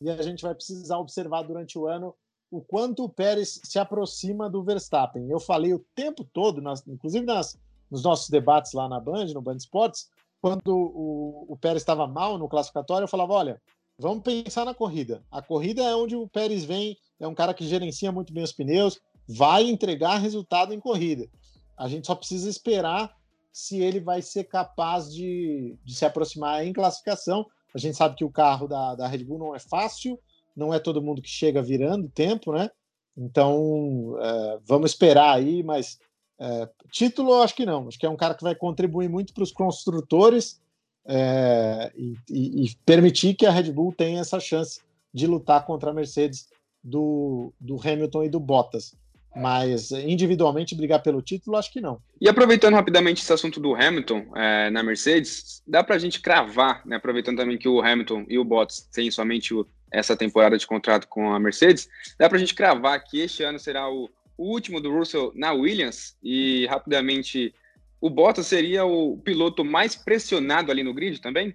[0.00, 2.14] e a gente vai precisar observar durante o ano
[2.50, 5.30] o quanto o Pérez se aproxima do Verstappen.
[5.30, 7.58] Eu falei o tempo todo, nas, inclusive nas,
[7.90, 10.08] nos nossos debates lá na Band, no Band Esportes,
[10.40, 13.62] quando o, o Pérez estava mal no classificatório, eu falava: olha,
[13.98, 15.22] vamos pensar na corrida.
[15.30, 18.52] A corrida é onde o Pérez vem, é um cara que gerencia muito bem os
[18.52, 21.28] pneus, vai entregar resultado em corrida.
[21.76, 23.14] A gente só precisa esperar
[23.52, 28.24] se ele vai ser capaz de, de se aproximar em classificação a gente sabe que
[28.24, 30.18] o carro da, da Red Bull não é fácil,
[30.56, 32.70] não é todo mundo que chega virando tempo, né?
[33.16, 35.98] Então, é, vamos esperar aí, mas
[36.38, 37.88] é, título eu acho que não.
[37.88, 40.60] Acho que é um cara que vai contribuir muito para os construtores
[41.06, 44.80] é, e, e, e, permitir que a Red Bull tenha essa chance
[45.12, 46.48] de lutar contra a Mercedes
[46.82, 48.94] do, do Hamilton e do Bottas.
[49.34, 52.00] Mas individualmente brigar pelo título, acho que não.
[52.20, 56.84] E aproveitando rapidamente esse assunto do Hamilton é, na Mercedes, dá para a gente cravar,
[56.84, 60.66] né, aproveitando também que o Hamilton e o Bottas têm somente o, essa temporada de
[60.66, 61.88] contrato com a Mercedes,
[62.18, 65.52] dá para a gente cravar que este ano será o, o, último do Russell na
[65.52, 66.16] Williams.
[66.22, 67.54] E rapidamente
[68.00, 71.54] o Bottas seria o piloto mais pressionado ali no grid também?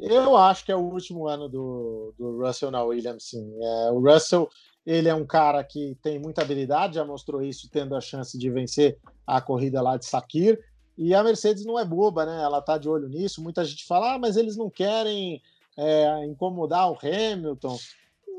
[0.00, 3.52] Eu acho que é o último ano do, do Russell na Williams, sim.
[3.62, 4.50] É, o Russell,
[4.84, 8.50] ele é um cara que tem muita habilidade, já mostrou isso tendo a chance de
[8.50, 10.58] vencer a corrida lá de Sakir.
[10.98, 12.42] E a Mercedes não é boba, né?
[12.42, 13.42] Ela tá de olho nisso.
[13.42, 15.40] Muita gente fala, ah, mas eles não querem
[15.76, 17.78] é, incomodar o Hamilton.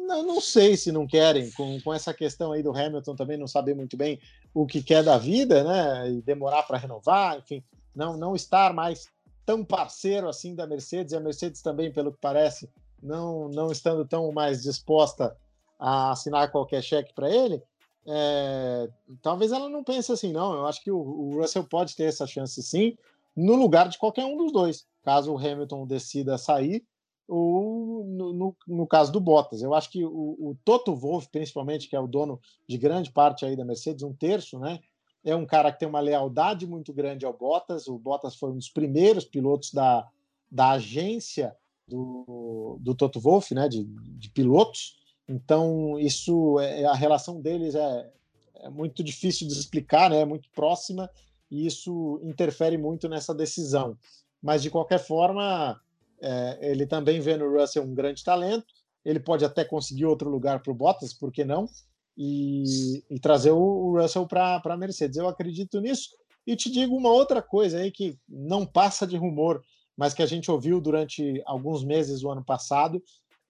[0.05, 3.47] Não, não sei se não querem, com, com essa questão aí do Hamilton também não
[3.47, 4.19] saber muito bem
[4.53, 6.11] o que quer da vida, né?
[6.11, 7.63] E demorar para renovar, enfim,
[7.95, 9.07] não, não estar mais
[9.45, 12.69] tão parceiro assim da Mercedes, e a Mercedes também, pelo que parece,
[13.01, 15.35] não, não estando tão mais disposta
[15.83, 17.61] a assinar qualquer cheque para ele,
[18.07, 18.89] é,
[19.21, 20.53] talvez ela não pense assim, não.
[20.53, 22.97] Eu acho que o, o, Russell pode ter essa chance sim,
[23.35, 26.85] no lugar de qualquer um dos dois, caso o Hamilton decida sair,
[27.27, 29.61] ou no, no, no caso do Bottas.
[29.61, 33.45] Eu acho que o, o, Toto Wolff, principalmente, que é o dono de grande parte
[33.45, 34.79] aí da Mercedes, um terço, né?
[35.25, 37.87] É um cara que tem uma lealdade muito grande ao Bottas.
[37.87, 40.07] O Bottas foi um dos primeiros pilotos da,
[40.49, 41.53] da agência
[41.87, 43.67] do, do Toto Wolff, né?
[43.67, 45.02] De, de pilotos.
[45.27, 48.11] Então, isso é a relação deles é,
[48.55, 50.21] é muito difícil de explicar, né?
[50.21, 51.09] É muito próxima
[51.49, 53.97] e isso interfere muito nessa decisão.
[54.41, 55.79] Mas de qualquer forma,
[56.19, 58.65] é, ele também vê no Russell um grande talento.
[59.05, 61.69] Ele pode até conseguir outro lugar para o Bottas, por que não?
[62.17, 65.17] E, e trazer o Russell para a Mercedes.
[65.17, 66.09] Eu acredito nisso.
[66.45, 69.61] E te digo uma outra coisa aí que não passa de rumor,
[69.95, 73.01] mas que a gente ouviu durante alguns meses do ano passado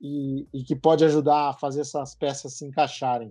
[0.04, 3.30] e, e que pode ajudar a fazer essas peças se encaixarem.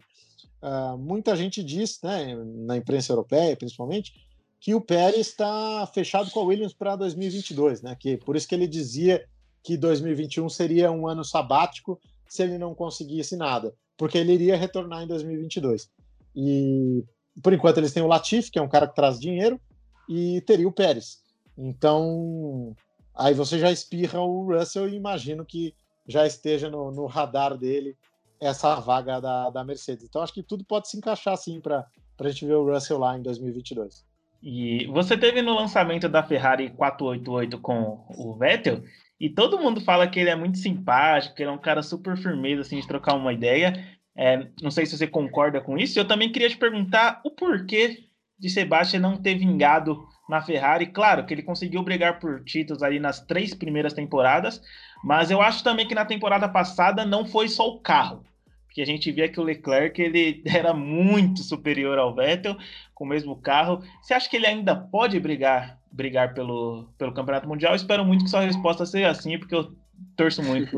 [0.63, 4.15] Uh, muita gente diz, né, na imprensa europeia principalmente,
[4.59, 7.97] que o Pérez está fechado com a Williams para 2022, né?
[7.99, 9.23] Que por isso que ele dizia
[9.63, 15.03] que 2021 seria um ano sabático se ele não conseguisse nada, porque ele iria retornar
[15.03, 15.91] em 2022.
[16.35, 17.05] E
[17.43, 19.61] por enquanto eles têm o Latifi, que é um cara que traz dinheiro,
[20.09, 21.23] e teria o Pérez.
[21.59, 22.75] Então,
[23.15, 25.75] aí você já espirra o Russell e imagino que
[26.07, 27.97] já esteja no, no radar dele
[28.41, 30.05] essa vaga da, da Mercedes.
[30.05, 31.87] Então, acho que tudo pode se encaixar assim para
[32.19, 34.05] a gente ver o Russell lá em 2022.
[34.43, 38.83] E você teve no lançamento da Ferrari 488 com o Vettel,
[39.23, 42.17] e todo mundo fala que ele é muito simpático, que ele é um cara super
[42.17, 43.73] firmeza, assim, de trocar uma ideia.
[44.17, 45.97] É, não sei se você concorda com isso.
[45.97, 48.01] Eu também queria te perguntar o porquê
[48.37, 50.87] de Sebastian não ter vingado na Ferrari.
[50.87, 54.61] Claro que ele conseguiu brigar por títulos ali nas três primeiras temporadas,
[55.03, 58.25] mas eu acho também que na temporada passada não foi só o carro
[58.73, 62.57] porque a gente via que o Leclerc ele era muito superior ao Vettel
[62.95, 63.83] com o mesmo carro.
[64.03, 67.73] Você acha que ele ainda pode brigar brigar pelo, pelo Campeonato Mundial?
[67.73, 69.75] Eu espero muito que sua resposta seja assim, porque eu
[70.17, 70.75] torço muito.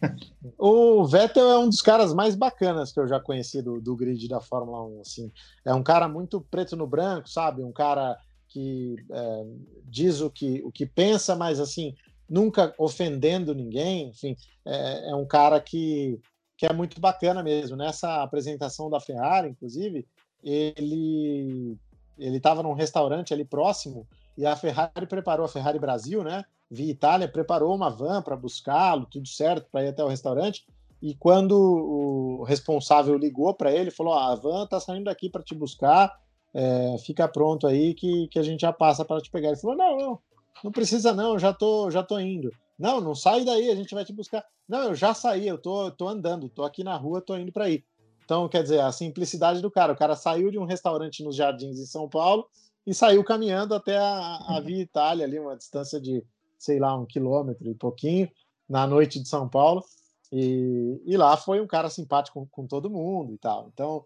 [0.58, 4.26] o Vettel é um dos caras mais bacanas que eu já conheci do, do grid
[4.28, 5.00] da Fórmula 1.
[5.02, 5.30] Assim.
[5.62, 7.62] É um cara muito preto no branco, sabe?
[7.62, 8.16] Um cara
[8.48, 9.44] que é,
[9.84, 11.94] diz o que, o que pensa, mas assim,
[12.28, 14.08] nunca ofendendo ninguém.
[14.08, 16.20] Enfim, é, é um cara que
[16.58, 17.76] que é muito bacana mesmo.
[17.76, 20.06] Nessa apresentação da Ferrari, inclusive,
[20.42, 21.76] ele
[22.18, 24.06] ele estava num restaurante ali próximo
[24.38, 26.44] e a Ferrari preparou, a Ferrari Brasil, né?
[26.70, 30.66] Via Itália, preparou uma van para buscá-lo, tudo certo, para ir até o restaurante.
[31.00, 35.42] E quando o responsável ligou para ele, falou: ah, a van está saindo daqui para
[35.42, 36.12] te buscar,
[36.52, 39.48] é, fica pronto aí que, que a gente já passa para te pegar.
[39.48, 40.18] Ele falou: não, não,
[40.62, 42.50] não precisa não, já tô, já tô indo.
[42.78, 44.44] Não, não sai daí, a gente vai te buscar.
[44.68, 47.64] Não, eu já saí, eu tô, tô andando, tô aqui na rua, tô indo para
[47.64, 47.84] aí.
[48.24, 49.92] Então, quer dizer, a simplicidade do cara.
[49.92, 52.46] O cara saiu de um restaurante nos Jardins em São Paulo
[52.86, 56.24] e saiu caminhando até a, a Via Itália, ali, uma distância de,
[56.58, 58.28] sei lá, um quilômetro e pouquinho,
[58.68, 59.82] na noite de São Paulo.
[60.32, 63.70] E, e lá foi um cara simpático com, com todo mundo e tal.
[63.72, 64.04] Então,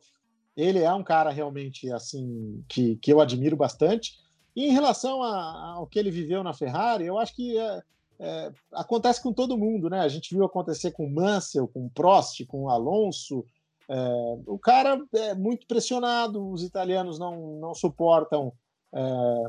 [0.54, 4.18] ele é um cara realmente, assim, que, que eu admiro bastante.
[4.54, 7.82] E em relação a, ao que ele viveu na Ferrari, eu acho que é,
[8.18, 10.00] é, acontece com todo mundo, né?
[10.00, 13.44] A gente viu acontecer com Mansell, com Prost, com Alonso.
[13.88, 18.52] É, o cara é muito pressionado, os italianos não, não suportam
[18.92, 19.00] é,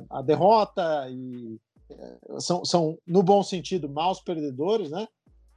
[0.09, 1.59] a derrota e
[1.89, 5.07] é, são, são, no bom sentido, maus perdedores, né?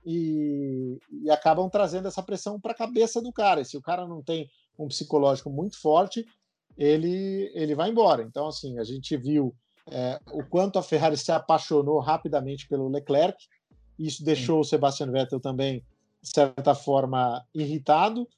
[0.05, 3.61] E, e acabam trazendo essa pressão para a cabeça do cara.
[3.61, 6.27] E se o cara não tem um psicológico muito forte,
[6.77, 8.23] ele, ele vai embora.
[8.23, 9.55] Então, assim, a gente viu
[9.91, 13.37] é, o quanto a Ferrari se apaixonou rapidamente pelo Leclerc.
[13.99, 14.61] Isso deixou Sim.
[14.61, 15.85] o Sebastian Vettel também,
[16.23, 18.29] de certa forma, irritado.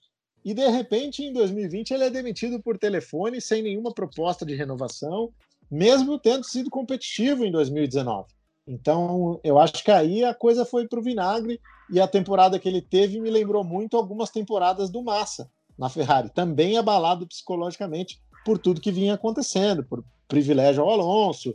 [0.45, 5.33] E de repente, em 2020, ele é demitido por telefone sem nenhuma proposta de renovação,
[5.71, 8.29] mesmo tendo sido competitivo em 2019.
[8.67, 12.69] Então, eu acho que aí a coisa foi para o vinagre e a temporada que
[12.69, 18.59] ele teve me lembrou muito algumas temporadas do Massa na Ferrari, também abalado psicologicamente por
[18.59, 21.53] tudo que vinha acontecendo, por privilégio ao Alonso,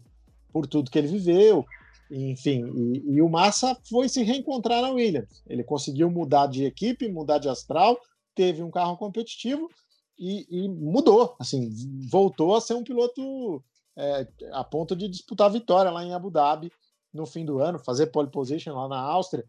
[0.51, 1.65] por tudo que ele viveu,
[2.11, 2.65] enfim.
[2.75, 5.41] E, e, o Massa foi se reencontrar na Williams.
[5.47, 7.97] Ele conseguiu mudar de equipe, mudar de astral,
[8.35, 9.69] teve um carro competitivo
[10.19, 11.71] e, e mudou, assim,
[12.09, 13.63] voltou a ser um piloto
[13.97, 16.69] é, a ponto de disputar vitória lá em Abu Dhabi
[17.13, 19.45] no fim do ano, fazer pole position lá na Áustria.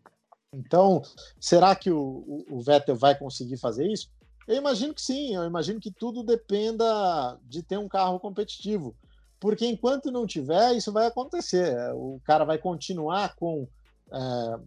[0.54, 1.02] Então,
[1.40, 4.08] será que o, o, Vettel vai conseguir fazer isso?
[4.46, 8.96] Eu imagino que sim, eu imagino que tudo dependa de ter um carro competitivo.
[9.40, 11.76] Porque enquanto não tiver, isso vai acontecer.
[11.94, 13.66] O cara vai continuar com
[14.12, 14.18] é,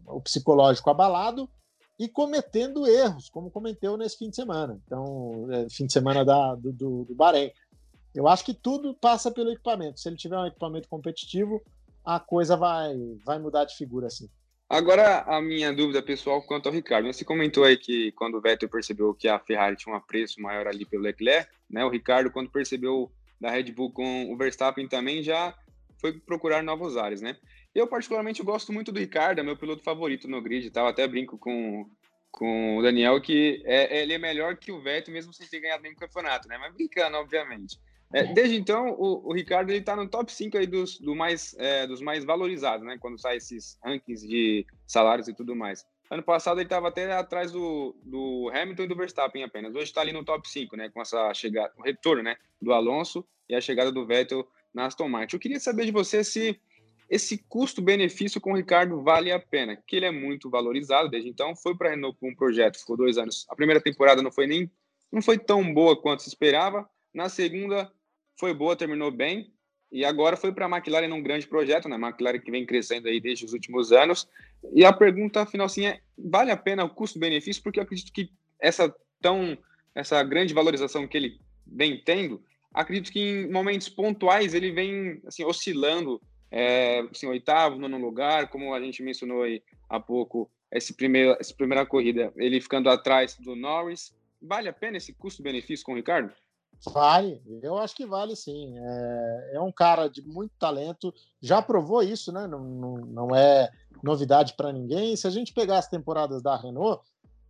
[0.07, 1.49] o psicológico abalado
[1.97, 4.79] e cometendo erros, como cometeu nesse fim de semana.
[4.85, 7.51] Então, é, fim de semana da, do, do, do Bahrein.
[8.13, 9.99] Eu acho que tudo passa pelo equipamento.
[9.99, 11.61] Se ele tiver um equipamento competitivo,
[12.03, 12.93] a coisa vai,
[13.25, 14.29] vai mudar de figura assim.
[14.67, 17.05] Agora, a minha dúvida pessoal quanto ao Ricardo.
[17.05, 20.67] Você comentou aí que quando o Vettel percebeu que a Ferrari tinha um apreço maior
[20.67, 21.85] ali pelo Leclerc, né?
[21.85, 25.55] O Ricardo, quando percebeu da Red Bull com o Verstappen também, já
[26.01, 27.37] foi procurar novos ares, né?
[27.75, 30.87] Eu, particularmente, gosto muito do Ricardo, é meu piloto favorito no grid e tal.
[30.87, 31.87] Até brinco com,
[32.31, 35.83] com o Daniel que é, ele é melhor que o Vettel, mesmo sem ter ganhado
[35.83, 36.57] nenhum campeonato, né?
[36.57, 37.77] Mas brincando, obviamente.
[38.15, 41.85] É, desde então, o, o Ricardo está no top 5 aí dos, do mais, é,
[41.85, 42.97] dos mais valorizados, né?
[42.97, 45.85] Quando sai esses rankings de salários e tudo mais.
[46.09, 49.75] Ano passado ele estava até atrás do, do Hamilton e do Verstappen apenas.
[49.75, 50.89] Hoje está ali no top 5, né?
[50.89, 52.37] Com essa chegada, o retorno, né?
[52.61, 55.35] Do Alonso e a chegada do Vettel na Aston Martin.
[55.35, 56.57] Eu queria saber de você se
[57.09, 61.53] esse custo-benefício com o Ricardo vale a pena, que ele é muito valorizado desde então.
[61.53, 63.45] Foi para a Renault com um projeto, ficou dois anos.
[63.49, 64.71] A primeira temporada não foi nem
[65.11, 66.89] não foi tão boa quanto se esperava.
[67.13, 67.91] Na segunda
[68.37, 69.51] foi boa, terminou bem.
[69.91, 71.95] E agora foi para a McLaren num grande projeto, né?
[71.95, 74.27] McLaren que vem crescendo aí desde os últimos anos.
[74.73, 77.63] E a pergunta final assim é: vale a pena o custo-benefício?
[77.63, 79.57] Porque eu acredito que essa tão
[79.93, 82.43] essa grande valorização que ele vem tendo,
[82.73, 86.21] acredito que em momentos pontuais ele vem assim oscilando,
[86.51, 91.53] é, assim, oitavo, nono lugar, como a gente mencionou aí há pouco, esse primeiro, essa
[91.53, 94.13] primeira corrida, ele ficando atrás do Norris.
[94.41, 96.33] Vale a pena esse custo-benefício com o Ricardo?
[96.87, 98.77] Vale, eu acho que vale sim.
[98.77, 102.47] É, é um cara de muito talento, já provou isso, né?
[102.47, 103.71] Não, não, não é
[104.03, 105.15] novidade para ninguém.
[105.15, 107.01] Se a gente pegar as temporadas da Renault,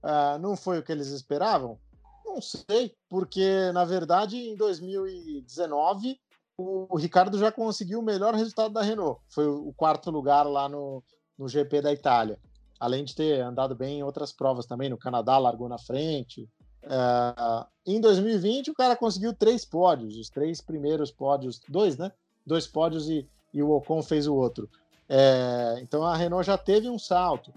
[0.04, 1.78] uh, não foi o que eles esperavam?
[2.26, 6.20] Não sei, porque na verdade em 2019
[6.58, 9.22] o Ricardo já conseguiu o melhor resultado da Renault.
[9.30, 11.04] Foi o quarto lugar lá no,
[11.38, 12.40] no GP da Itália.
[12.80, 16.50] Além de ter andado bem em outras provas também, no Canadá largou na frente,
[16.86, 22.12] Uh, em 2020, o cara conseguiu três pódios, os três primeiros pódios, dois, né?
[22.46, 24.70] Dois pódios e, e o Ocon fez o outro.
[25.08, 27.54] É, então a Renault já teve um salto.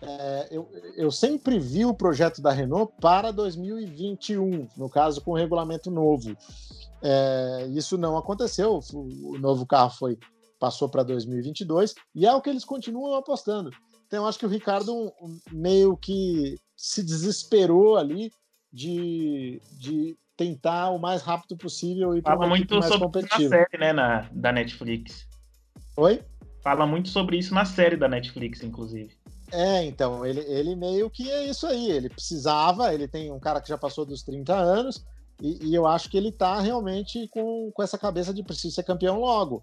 [0.00, 5.36] É, eu, eu, sempre vi o projeto da Renault para 2021, no caso com o
[5.36, 6.36] regulamento novo.
[7.02, 10.18] É, isso não aconteceu, o, o novo carro foi
[10.58, 13.70] passou para 2022 e é o que eles continuam apostando.
[14.06, 15.12] Então eu acho que o Ricardo
[15.52, 18.32] meio que se desesperou ali
[18.72, 23.78] de, de tentar o mais rápido possível e Fala muito mais sobre isso na série,
[23.78, 25.26] né, na, da Netflix.
[25.96, 26.22] Oi?
[26.62, 29.16] Fala muito sobre isso na série da Netflix, inclusive.
[29.50, 31.90] É, então, ele, ele meio que é isso aí.
[31.90, 35.04] Ele precisava, ele tem um cara que já passou dos 30 anos,
[35.40, 38.82] e, e eu acho que ele tá realmente com, com essa cabeça de preciso ser
[38.82, 39.62] campeão logo.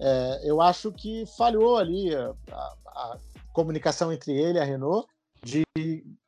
[0.00, 3.18] É, eu acho que falhou ali a, a, a
[3.52, 5.06] comunicação entre ele e a Renault,
[5.44, 5.64] de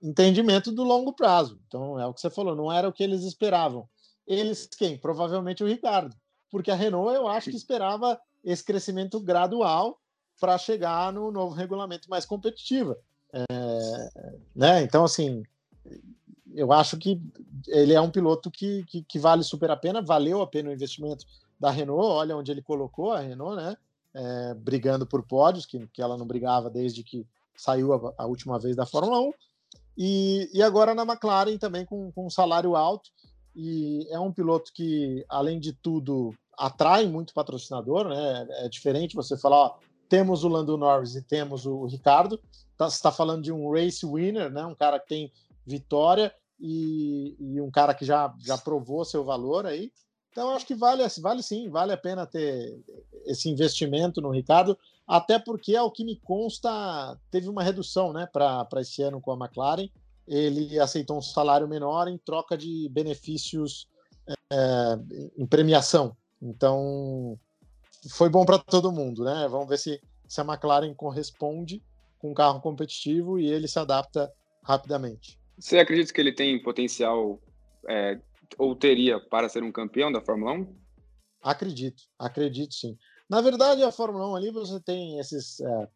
[0.02, 1.58] entendimento do longo prazo.
[1.66, 3.88] Então, é o que você falou, não era o que eles esperavam.
[4.26, 4.98] Eles quem?
[4.98, 6.14] Provavelmente o Ricardo.
[6.50, 9.98] Porque a Renault, eu acho que esperava esse crescimento gradual
[10.40, 12.96] para chegar no novo regulamento mais competitivo.
[13.32, 14.82] É, né?
[14.82, 15.42] Então, assim,
[16.54, 17.20] eu acho que
[17.68, 20.72] ele é um piloto que, que, que, vale super a pena, valeu a pena o
[20.72, 21.24] investimento
[21.58, 23.76] da Renault, olha onde ele colocou a Renault, né?
[24.14, 27.26] É, brigando por pódios, que, que ela não brigava desde que
[27.56, 29.32] saiu a, a última vez da Fórmula 1,
[29.98, 33.10] e, e agora na McLaren também com, com um salário alto,
[33.54, 38.46] e é um piloto que, além de tudo, atrai muito patrocinador, né?
[38.64, 39.78] É diferente você falar, ó,
[40.08, 42.38] temos o Lando Norris e temos o Ricardo,
[42.76, 44.64] tá, você está falando de um race winner, né?
[44.66, 45.32] Um cara que tem
[45.66, 49.90] vitória e, e, um cara que já, já provou seu valor aí.
[50.36, 52.78] Então, acho que vale, vale sim, vale a pena ter
[53.24, 54.78] esse investimento no Ricardo
[55.08, 59.46] até porque, ao que me consta, teve uma redução né, para esse ano com a
[59.46, 59.88] McLaren.
[60.28, 63.88] Ele aceitou um salário menor em troca de benefícios
[64.52, 64.98] é,
[65.38, 66.14] em premiação.
[66.42, 67.38] Então,
[68.10, 69.24] foi bom para todo mundo.
[69.24, 69.48] Né?
[69.48, 71.82] Vamos ver se, se a McLaren corresponde
[72.18, 74.30] com um carro competitivo e ele se adapta
[74.62, 75.38] rapidamente.
[75.58, 77.40] Você acredita que ele tem potencial
[77.88, 78.20] é,
[78.58, 80.76] ou teria para ser um campeão da Fórmula 1?
[81.42, 82.96] Acredito, acredito sim.
[83.28, 85.88] Na verdade, a Fórmula 1 ali você tem esses, é,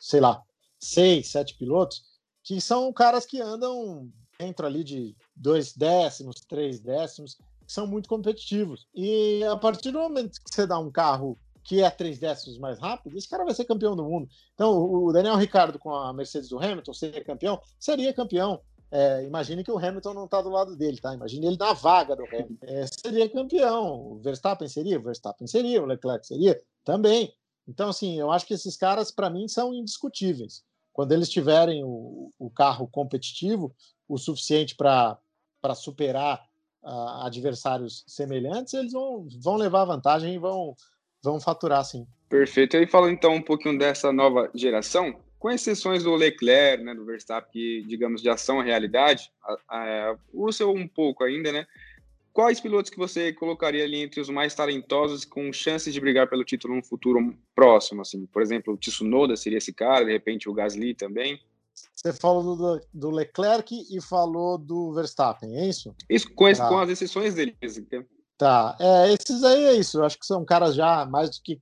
[0.00, 0.42] sei lá,
[0.78, 2.02] seis, sete pilotos
[2.42, 8.08] que são caras que andam dentro ali de dois décimos, três décimos, que são muito
[8.08, 8.86] competitivos.
[8.94, 12.78] E a partir do momento que você dá um carro que é três décimos mais
[12.78, 14.28] rápido, esse cara vai ser campeão do mundo.
[14.52, 17.58] Então, o Daniel Ricardo com a Mercedes do Hamilton seria campeão?
[17.80, 18.60] Seria campeão.
[18.96, 21.12] É, imagine que o Hamilton não está do lado dele, tá?
[21.12, 22.54] Imagine ele na vaga do Hamilton.
[22.62, 24.12] É, seria campeão.
[24.12, 25.00] O Verstappen seria?
[25.00, 25.82] O Verstappen seria.
[25.82, 26.62] O Leclerc seria?
[26.84, 27.34] Também.
[27.66, 30.62] Então, assim, eu acho que esses caras, para mim, são indiscutíveis.
[30.92, 33.74] Quando eles tiverem o, o carro competitivo
[34.08, 35.18] o suficiente para
[35.74, 36.44] superar
[36.84, 40.76] uh, adversários semelhantes, eles vão, vão levar vantagem e vão,
[41.20, 42.06] vão faturar, sim.
[42.28, 42.76] Perfeito.
[42.76, 47.52] E falando então um pouquinho dessa nova geração, com exceções do Leclerc, né, do Verstappen,
[47.52, 49.30] que, digamos, já são a realidade,
[50.32, 51.66] o Russell um pouco ainda, né?
[52.32, 56.46] Quais pilotos que você colocaria ali entre os mais talentosos com chances de brigar pelo
[56.46, 58.00] título no futuro próximo?
[58.00, 61.38] Assim, por exemplo, o Tsunoda seria esse cara, de repente o Gasly também.
[61.94, 65.94] Você falou do, do Leclerc e falou do Verstappen, é isso?
[66.08, 66.68] Isso, com, tá.
[66.70, 67.54] com as exceções deles.
[68.38, 69.98] Tá, é, esses aí é isso.
[69.98, 71.60] Eu acho que são caras já mais do que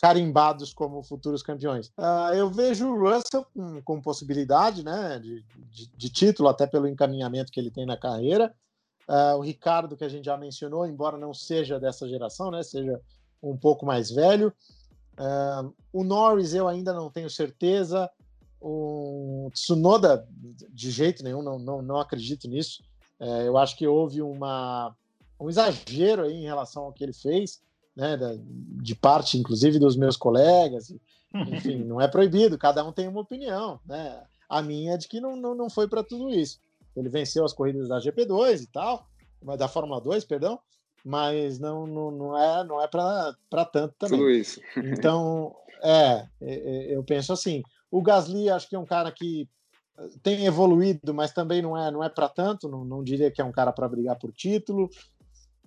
[0.00, 1.88] carimbados como futuros campeões.
[1.98, 6.88] Uh, eu vejo o Russell com, com possibilidade né, de, de, de, título, até pelo
[6.88, 8.54] encaminhamento que ele tem na carreira.
[9.08, 13.00] Uh, o Ricardo, que a gente já mencionou, embora não seja dessa geração, né, seja
[13.42, 14.52] um pouco mais velho.
[15.14, 18.10] Uh, o Norris eu ainda não tenho certeza.
[18.60, 20.26] O Tsunoda,
[20.70, 22.82] de jeito nenhum, não, não, não acredito nisso.
[23.20, 24.94] Uh, eu acho que houve uma,
[25.38, 27.62] um exagero aí em relação ao que ele fez,
[27.96, 28.18] né,
[28.82, 30.92] de parte, inclusive, dos meus colegas.
[31.34, 33.80] Enfim, não é proibido, cada um tem uma opinião.
[33.86, 34.22] Né?
[34.48, 36.60] A minha é de que não, não, não foi para tudo isso.
[36.96, 39.08] Ele venceu as corridas da GP2 e tal,
[39.58, 40.60] da Fórmula 2, perdão,
[41.04, 44.18] mas não, não, não é, não é para tanto também.
[44.18, 44.60] Tudo isso.
[44.78, 46.54] então, é, é,
[46.90, 47.62] é, eu penso assim.
[47.90, 49.48] O Gasly acho que é um cara que
[50.22, 52.68] tem evoluído, mas também não é, não é para tanto.
[52.68, 54.88] Não, não diria que é um cara para brigar por título.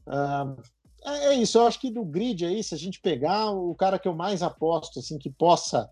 [0.08, 0.62] Uh,
[1.04, 1.58] é, isso.
[1.58, 4.42] Eu acho que do grid aí, se a gente pegar o cara que eu mais
[4.42, 5.90] aposto, assim, que possa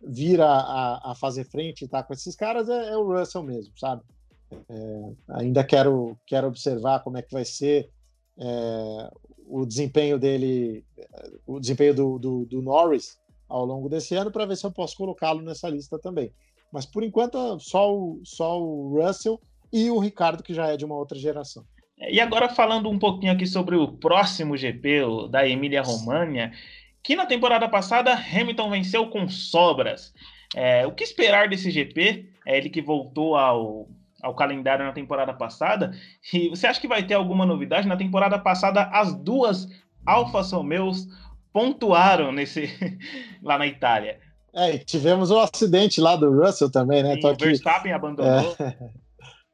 [0.00, 3.42] vir a, a, a fazer frente e tá com esses caras é, é o Russell
[3.42, 4.02] mesmo, sabe?
[4.68, 7.90] É, ainda quero, quero observar como é que vai ser
[8.38, 9.10] é,
[9.46, 10.84] o desempenho dele,
[11.46, 14.96] o desempenho do, do, do Norris ao longo desse ano para ver se eu posso
[14.96, 16.32] colocá-lo nessa lista também.
[16.70, 19.40] Mas por enquanto só o, só o Russell
[19.72, 21.64] e o Ricardo que já é de uma outra geração.
[22.00, 26.52] E agora falando um pouquinho aqui sobre o próximo GP o da Emília Romagna,
[27.02, 30.14] que na temporada passada Hamilton venceu com sobras.
[30.54, 32.30] É, o que esperar desse GP?
[32.46, 33.88] É ele que voltou ao
[34.22, 35.92] ao calendário na temporada passada.
[36.32, 37.86] E você acha que vai ter alguma novidade?
[37.86, 39.68] Na temporada passada, as duas
[40.04, 41.06] Alfa Romeos
[41.52, 42.68] pontuaram nesse
[43.42, 44.18] lá na Itália.
[44.52, 47.14] É, tivemos o um acidente lá do Russell também, né?
[47.20, 48.56] Sim, o Verstappen abandonou.
[48.58, 49.07] É...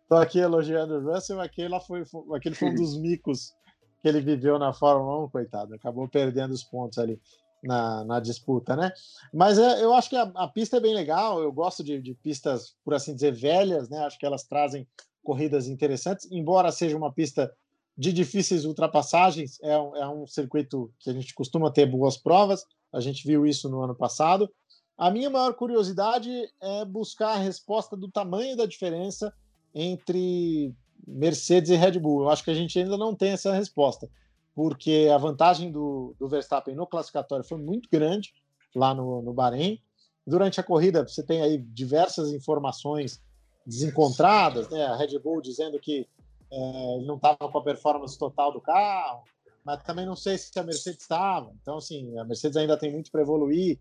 [0.09, 3.55] Tô aqui elogiando o Russell, aquele foi, aquele foi um dos micos
[4.03, 5.75] que ele viveu na Fórmula 1, coitado.
[5.75, 7.19] Acabou perdendo os pontos ali
[7.63, 8.93] na, na disputa, né?
[9.33, 11.43] Mas é, eu acho que a, a, pista é bem legal.
[11.43, 13.99] Eu gosto de, de, pistas, por assim dizer, velhas, né?
[14.01, 14.87] Acho que elas trazem
[15.23, 17.51] corridas interessantes, embora seja uma pista
[17.97, 19.59] de difíceis ultrapassagens.
[19.63, 22.67] É um, é um circuito que a gente costuma ter boas provas.
[22.93, 24.51] A gente viu isso no ano passado.
[24.99, 26.31] A minha maior curiosidade
[26.61, 29.33] é buscar a resposta do tamanho da diferença
[29.75, 30.75] entre
[31.07, 32.23] Mercedes e Red Bull.
[32.23, 34.09] Eu acho que a gente ainda não tem essa resposta
[34.55, 38.33] porque a vantagem do, do Verstappen no classificatório foi muito grande
[38.75, 39.81] lá no, no Bahrein.
[40.27, 43.21] Durante a corrida, você tem aí diversas informações
[43.67, 44.85] desencontradas, né?
[44.87, 46.07] A Red Bull dizendo que
[46.51, 49.25] é, não estava com a performance total do carro,
[49.65, 51.53] mas também não sei se a Mercedes estava.
[51.61, 53.79] Então, assim, a Mercedes ainda tem muito para evoluir.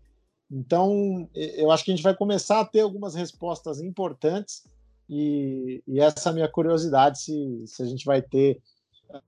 [0.50, 4.64] Então, eu acho que a gente vai começar a ter algumas respostas importantes
[5.08, 8.60] e, e essa é a minha curiosidade se, se a gente vai ter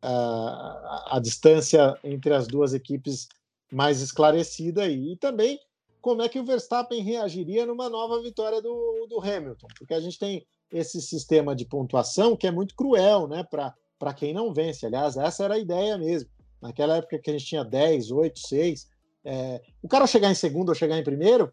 [0.02, 3.28] a, a distância entre as duas equipes
[3.70, 5.58] mais esclarecida e, e também
[6.00, 10.18] como é que o Verstappen reagiria numa nova vitória do, do Hamilton, porque a gente
[10.18, 14.86] tem esse sistema de pontuação que é muito cruel né, para quem não vence.
[14.86, 16.30] Aliás, essa era a ideia mesmo.
[16.62, 18.88] Naquela época que a gente tinha 10, 8, 6,
[19.24, 21.52] é, o cara chegar em segundo ou chegar em primeiro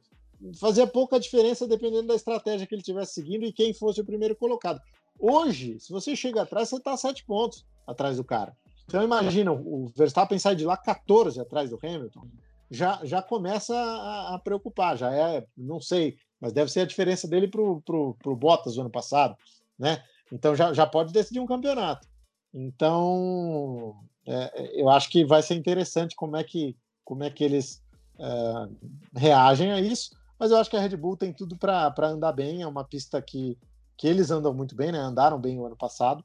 [0.59, 4.35] fazia pouca diferença dependendo da estratégia que ele estivesse seguindo e quem fosse o primeiro
[4.35, 4.81] colocado.
[5.19, 8.55] Hoje, se você chega atrás, você está 7 pontos atrás do cara.
[8.85, 12.27] Então imagina, o Verstappen sai de lá 14 atrás do Hamilton,
[12.69, 17.27] já, já começa a, a preocupar, já é, não sei, mas deve ser a diferença
[17.27, 19.37] dele pro, pro Bottas no ano passado,
[19.79, 20.03] né?
[20.31, 22.07] Então já, já pode decidir um campeonato.
[22.53, 26.75] Então é, eu acho que vai ser interessante como é que,
[27.05, 27.81] como é que eles
[28.19, 28.69] é,
[29.15, 30.11] reagem a isso.
[30.43, 32.63] Mas eu acho que a Red Bull tem tudo para andar bem.
[32.63, 33.57] É uma pista que,
[33.95, 34.97] que eles andam muito bem, né?
[34.97, 36.21] Andaram bem o ano passado.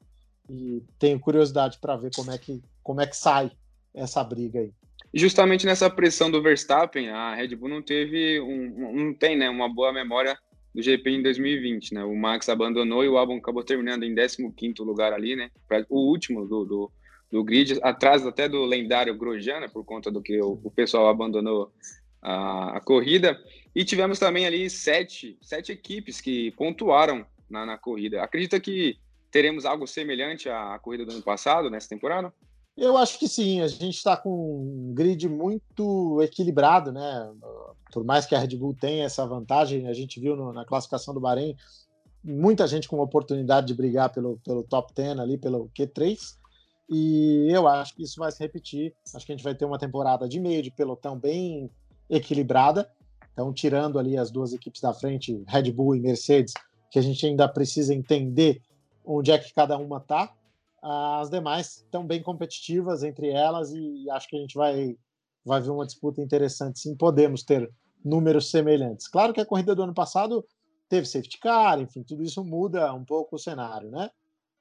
[0.49, 3.49] E tenho curiosidade para ver como é, que, como é que sai
[3.93, 4.73] essa briga aí.
[5.13, 9.73] Justamente nessa pressão do Verstappen, a Red Bull não teve um, não tem, né, uma
[9.73, 10.37] boa memória
[10.75, 12.03] do GP em 2020, né?
[12.03, 15.49] O Max abandonou e o Albon acabou terminando em 15º lugar ali, né?
[15.87, 16.91] O último do, do,
[17.31, 19.69] do grid, atrás até do lendário Grosjean, né?
[19.69, 21.71] por conta do que o, o pessoal abandonou
[22.21, 23.39] a, a, corrida.
[23.75, 28.21] E tivemos também ali sete, sete equipes que pontuaram na, na corrida.
[28.21, 28.97] Acredita que
[29.31, 32.33] teremos algo semelhante à corrida do ano passado, nessa temporada?
[32.75, 37.31] Eu acho que sim, a gente está com um grid muito equilibrado, né?
[37.91, 41.13] Por mais que a Red Bull tenha essa vantagem, a gente viu no, na classificação
[41.13, 41.55] do Bahrein
[42.23, 46.37] muita gente com oportunidade de brigar pelo, pelo top 10 ali, pelo Q3,
[46.89, 48.93] e eu acho que isso vai se repetir.
[49.13, 51.69] Acho que a gente vai ter uma temporada de meio de pelotão bem
[52.09, 52.89] equilibrada.
[53.33, 56.53] Então, tirando ali as duas equipes da frente, Red Bull e Mercedes,
[56.91, 58.61] que a gente ainda precisa entender
[59.05, 60.33] onde é que cada uma está
[60.81, 64.97] as demais estão bem competitivas entre elas e acho que a gente vai,
[65.45, 66.95] vai ver uma disputa interessante sim.
[66.95, 67.69] Podemos ter
[68.03, 69.07] números semelhantes.
[69.07, 70.45] Claro que a corrida do ano passado
[70.87, 74.09] teve safety car, enfim, tudo isso muda um pouco o cenário, né?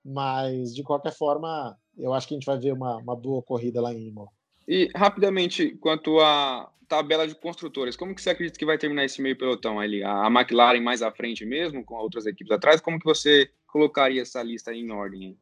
[0.04, 3.80] Mas, de qualquer forma, eu acho que a gente vai ver uma, uma boa corrida
[3.80, 4.30] lá em Imola.
[4.68, 9.22] E, rapidamente, quanto à tabela de construtores, como que você acredita que vai terminar esse
[9.22, 10.04] meio pelotão ali?
[10.04, 12.78] A McLaren mais à frente mesmo, com outras equipes atrás?
[12.78, 15.38] Como que você colocaria essa lista em ordem?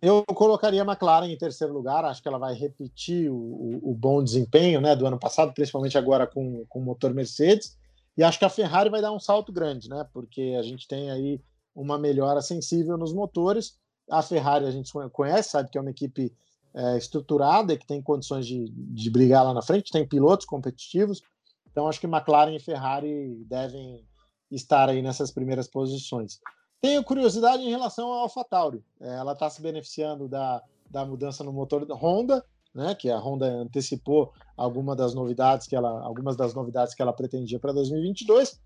[0.00, 3.94] Eu colocaria a McLaren em terceiro lugar, acho que ela vai repetir o, o, o
[3.94, 7.78] bom desempenho né, do ano passado, principalmente agora com, com o motor Mercedes.
[8.16, 10.06] E acho que a Ferrari vai dar um salto grande, né?
[10.12, 11.40] Porque a gente tem aí
[11.74, 13.78] uma melhora sensível nos motores.
[14.10, 16.32] A Ferrari a gente conhece, sabe que é uma equipe
[16.74, 21.22] é, estruturada e que tem condições de, de brigar lá na frente, tem pilotos competitivos.
[21.70, 24.04] Então acho que McLaren e Ferrari devem
[24.50, 26.38] estar aí nessas primeiras posições.
[26.80, 28.84] Tenho curiosidade em relação ao AlphaTauri.
[29.00, 32.44] É, ela está se beneficiando da, da mudança no motor da Honda,
[32.74, 37.12] né, que a Honda antecipou alguma das novidades que ela, algumas das novidades que ela
[37.12, 38.60] pretendia para 2022.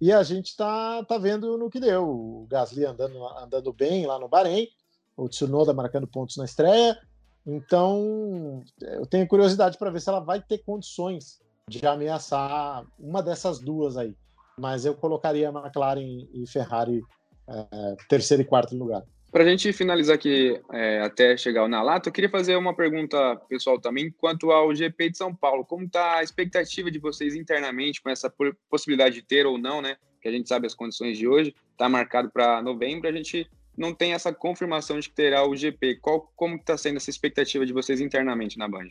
[0.00, 2.04] E a gente está tá vendo no que deu.
[2.06, 4.68] O Gasly andando, andando bem lá no Bahrein,
[5.16, 6.98] o Tsunoda marcando pontos na estreia.
[7.46, 13.60] Então, eu tenho curiosidade para ver se ela vai ter condições de ameaçar uma dessas
[13.60, 14.16] duas aí.
[14.58, 17.02] Mas eu colocaria McLaren e Ferrari
[17.48, 19.02] é, terceiro e quarto lugar.
[19.30, 23.36] Para a gente finalizar aqui, é, até chegar ao Nalato, eu queria fazer uma pergunta
[23.48, 25.64] pessoal também quanto ao GP de São Paulo.
[25.64, 28.32] Como está a expectativa de vocês internamente com essa
[28.70, 29.96] possibilidade de ter ou não, né?
[30.22, 33.94] Que a gente sabe as condições de hoje, está marcado para novembro, a gente não
[33.94, 35.96] tem essa confirmação de que terá o GP.
[35.96, 38.88] Qual, como está sendo essa expectativa de vocês internamente na Band?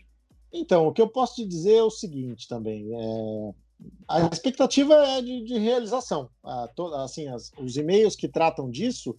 [0.53, 2.87] Então, o que eu posso te dizer é o seguinte também.
[2.93, 3.65] É
[4.07, 6.29] a expectativa é de, de realização.
[6.43, 9.15] A, to, assim, as, os e-mails que tratam disso,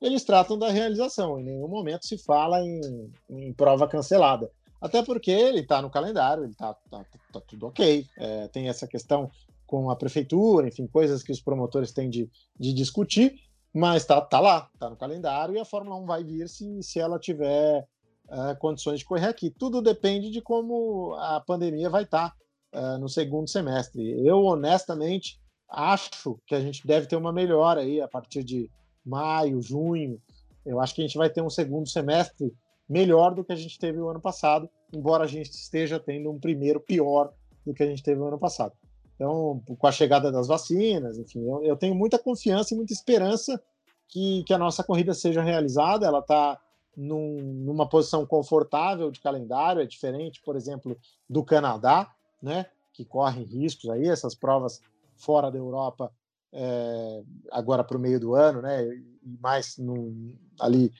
[0.00, 1.38] eles tratam da realização.
[1.38, 4.50] Em nenhum momento se fala em, em prova cancelada.
[4.80, 8.06] Até porque ele está no calendário, ele está tá, tá, tudo ok.
[8.16, 9.30] É, tem essa questão
[9.66, 13.38] com a prefeitura, enfim, coisas que os promotores têm de, de discutir,
[13.74, 16.98] mas está tá lá, está no calendário e a Fórmula 1 vai vir se, se
[16.98, 17.86] ela tiver
[18.28, 19.50] é, condições de correr aqui.
[19.50, 22.30] Tudo depende de como a pandemia vai estar.
[22.30, 22.36] Tá
[22.74, 24.26] uh, no segundo semestre.
[24.26, 28.70] Eu, honestamente, acho que a gente deve ter uma melhora aí a partir de
[29.04, 30.20] maio, junho.
[30.64, 32.52] Eu acho que a gente vai ter um segundo semestre
[32.88, 36.40] melhor do que a gente teve o ano passado, embora a gente esteja tendo um
[36.40, 37.32] primeiro pior
[37.64, 38.74] do que a gente teve o ano passado.
[39.20, 43.62] Então, com a chegada das vacinas, enfim, eu, eu tenho muita confiança e muita esperança
[44.08, 46.06] que, que a nossa corrida seja realizada.
[46.06, 46.58] Ela está
[46.96, 50.96] num, numa posição confortável de calendário, é diferente, por exemplo,
[51.28, 52.10] do Canadá,
[52.42, 52.64] né,
[52.94, 54.80] que correm riscos aí, essas provas
[55.16, 56.10] fora da Europa
[56.50, 59.04] é, agora para o meio do ano, né, e
[59.38, 60.90] mais no, ali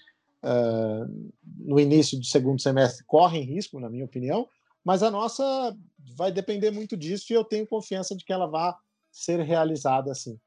[0.44, 4.46] uh, no início do segundo semestre correm risco, na minha opinião,
[4.84, 5.76] mas a nossa
[6.16, 8.76] vai depender muito disso e eu tenho confiança de que ela vá
[9.10, 10.38] ser realizada assim.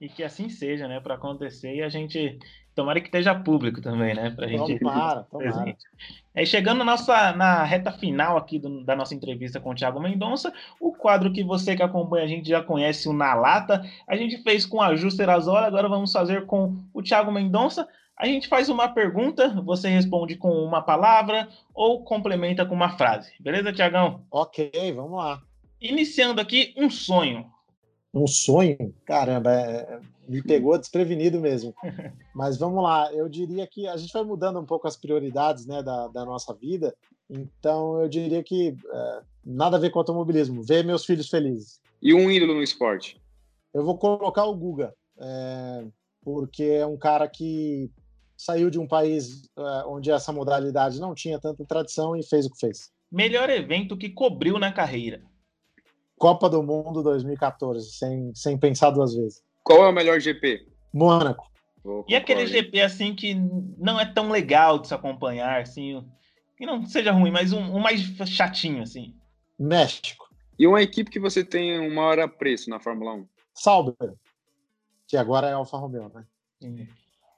[0.00, 2.38] E que assim seja, né, para acontecer e a gente
[2.74, 4.30] Tomara que esteja público também, né?
[4.30, 4.78] Pra gente.
[4.78, 5.76] Tomara, tomara.
[6.34, 10.00] É, chegando na, nossa, na reta final aqui do, da nossa entrevista com o Thiago
[10.00, 14.16] Mendonça, o quadro que você que acompanha a gente já conhece, o Na Lata, a
[14.16, 17.86] gente fez com a Ju Azora, agora vamos fazer com o Thiago Mendonça.
[18.16, 23.32] A gente faz uma pergunta, você responde com uma palavra ou complementa com uma frase.
[23.40, 24.24] Beleza, Tiagão?
[24.30, 25.42] Ok, vamos lá.
[25.80, 27.50] Iniciando aqui um sonho.
[28.14, 28.94] Um sonho?
[29.06, 31.74] Caramba, é, é, me pegou desprevenido mesmo.
[32.34, 35.82] Mas vamos lá, eu diria que a gente vai mudando um pouco as prioridades né,
[35.82, 36.94] da, da nossa vida,
[37.28, 41.80] então eu diria que é, nada a ver com automobilismo, ver meus filhos felizes.
[42.00, 43.20] E um ídolo no esporte?
[43.72, 45.84] Eu vou colocar o Guga, é,
[46.22, 47.90] porque é um cara que
[48.44, 52.50] saiu de um país é, onde essa modalidade não tinha tanta tradição e fez o
[52.50, 52.90] que fez.
[53.10, 55.22] Melhor evento que cobriu na carreira?
[56.18, 59.42] Copa do Mundo 2014, sem, sem pensar duas vezes.
[59.62, 60.66] Qual é o melhor GP?
[60.92, 61.50] Mônaco.
[62.08, 63.34] E aquele GP assim que
[63.78, 66.04] não é tão legal de se acompanhar, assim,
[66.56, 69.14] que não seja ruim, mas um, um mais chatinho, assim.
[69.58, 70.28] México.
[70.58, 73.26] E uma equipe que você tem um maior apreço na Fórmula 1?
[73.54, 74.14] Sauber,
[75.06, 76.24] que agora é Alfa Romeo, né?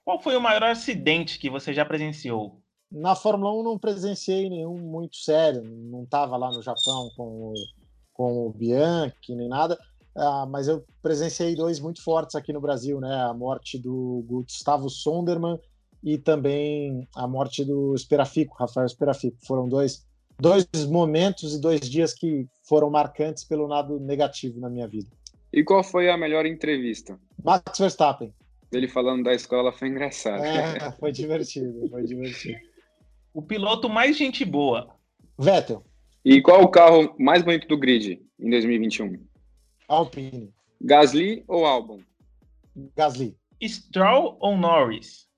[0.04, 2.60] Qual foi o maior acidente que você já presenciou?
[2.92, 7.54] Na Fórmula 1 não presenciei nenhum muito sério, não estava lá no Japão com o,
[8.12, 9.78] com o Bianchi nem nada,
[10.14, 13.14] uh, mas eu presenciei dois muito fortes aqui no Brasil, né?
[13.22, 15.58] A morte do Gustavo Sonderman
[16.04, 19.38] e também a morte do Esperafico, Rafael Esperafico.
[19.46, 20.06] Foram dois,
[20.38, 25.08] dois momentos e dois dias que foram marcantes pelo lado negativo na minha vida.
[25.50, 27.18] E qual foi a melhor entrevista?
[27.42, 28.32] Max Verstappen.
[28.74, 30.42] Ele falando da escola foi engraçado.
[30.44, 32.58] É, foi divertido, foi divertido.
[33.32, 34.94] O piloto mais gente boa.
[35.38, 35.84] Vettel.
[36.24, 39.24] E qual o carro mais bonito do grid em 2021?
[39.88, 40.52] Alpine.
[40.80, 42.00] Gasly ou Albon?
[42.96, 43.36] Gasly.
[43.62, 45.28] Stroll ou Norris?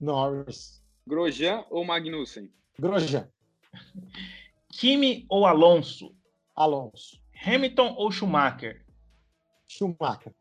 [0.00, 0.82] Norris.
[1.06, 2.50] Grosjean ou Magnussen?
[2.78, 3.28] Grosjean.
[4.70, 6.14] Kimi ou Alonso?
[6.54, 7.20] Alonso.
[7.44, 8.84] Hamilton ou Schumacher?
[9.68, 10.34] Schumacher.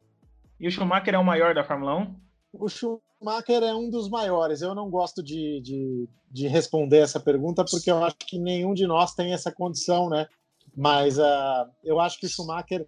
[0.60, 2.16] E o Schumacher é o maior da Fórmula 1?
[2.54, 4.62] O Schumacher é um dos maiores.
[4.62, 8.86] Eu não gosto de, de, de responder essa pergunta porque eu acho que nenhum de
[8.86, 10.28] nós tem essa condição, né?
[10.76, 12.88] Mas uh, eu acho que o Schumacher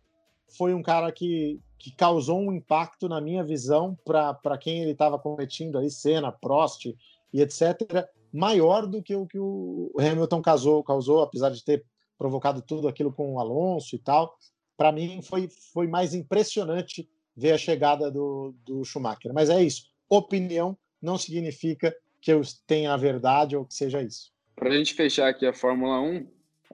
[0.55, 5.17] foi um cara que, que causou um impacto na minha visão para quem ele estava
[5.17, 6.85] competindo aí, Senna, Prost
[7.33, 11.85] e etc., maior do que o que o Hamilton causou, causou apesar de ter
[12.17, 14.35] provocado tudo aquilo com o Alonso e tal.
[14.77, 19.33] Para mim foi, foi mais impressionante ver a chegada do, do Schumacher.
[19.33, 19.89] Mas é isso.
[20.09, 24.31] Opinião não significa que eu tenha a verdade ou que seja isso.
[24.55, 26.27] Para a gente fechar aqui a Fórmula 1,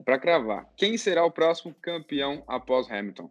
[0.04, 3.30] para cravar, quem será o próximo campeão após Hamilton?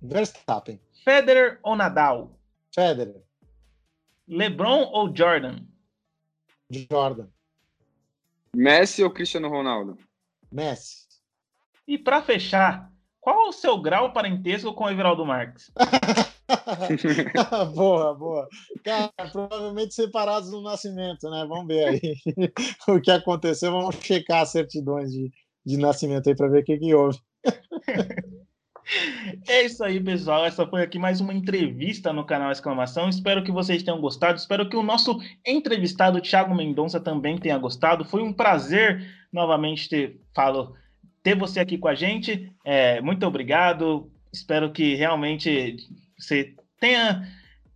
[0.00, 0.80] Verstappen.
[1.04, 2.38] Federer ou Nadal?
[2.72, 3.22] Federer.
[4.28, 5.60] LeBron ou Jordan?
[6.70, 7.28] Jordan.
[8.54, 9.98] Messi ou Cristiano Ronaldo?
[10.52, 11.08] Messi.
[11.86, 15.72] E para fechar, qual é o seu grau parentesco com o Everaldo Marques?
[17.74, 18.48] boa, boa.
[18.84, 21.44] Cara, provavelmente separados no nascimento, né?
[21.48, 22.14] Vamos ver aí
[22.88, 23.72] o que aconteceu.
[23.72, 25.30] Vamos checar as certidões de,
[25.64, 27.18] de nascimento aí para ver o que, que houve.
[29.46, 30.46] É isso aí, pessoal.
[30.46, 33.06] Essa foi aqui mais uma entrevista no canal Exclamação.
[33.08, 34.38] Espero que vocês tenham gostado.
[34.38, 38.04] Espero que o nosso entrevistado Thiago Mendonça também tenha gostado.
[38.04, 40.74] Foi um prazer novamente ter, falo,
[41.22, 42.50] ter você aqui com a gente.
[42.64, 44.10] É, muito obrigado.
[44.32, 45.76] Espero que realmente
[46.18, 47.26] você tenha,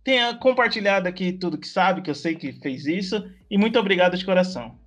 [0.03, 3.23] tenha compartilhado aqui tudo que sabe, que eu sei que fez isso.
[3.49, 4.77] E muito obrigado de coração.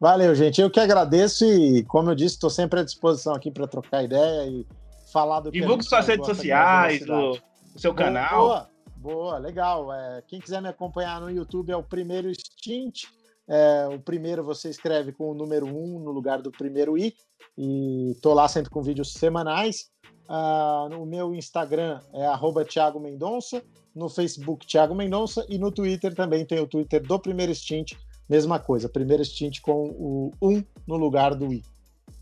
[0.00, 0.60] Valeu, gente.
[0.60, 4.48] Eu que agradeço e, como eu disse, estou sempre à disposição aqui para trocar ideia
[4.48, 4.66] e
[5.12, 7.38] falar do Divulgue suas redes sociais, o
[7.76, 8.40] seu canal.
[8.40, 9.92] Boa, boa legal.
[9.92, 13.04] É, quem quiser me acompanhar no YouTube é o Primeiro Stint.
[13.48, 17.14] É, o primeiro você escreve com o número 1 um no lugar do primeiro I.
[17.56, 19.90] E tô lá sempre com vídeos semanais.
[20.28, 23.62] Uh, no meu Instagram é Thiago Mendonça,
[23.94, 27.92] no Facebook Thiago Mendonça e no Twitter também tem o Twitter do Primeiro Stint,
[28.28, 31.62] mesma coisa, Primeiro Stint com o 1 no lugar do I.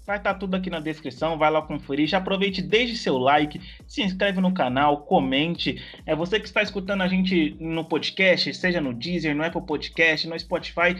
[0.06, 2.08] Vai estar tá tudo aqui na descrição, vai lá conferir.
[2.08, 5.80] Já aproveite, desde seu like, se inscreve no canal, comente.
[6.04, 10.26] É você que está escutando a gente no podcast, seja no Deezer, no Apple Podcast,
[10.26, 10.96] no Spotify.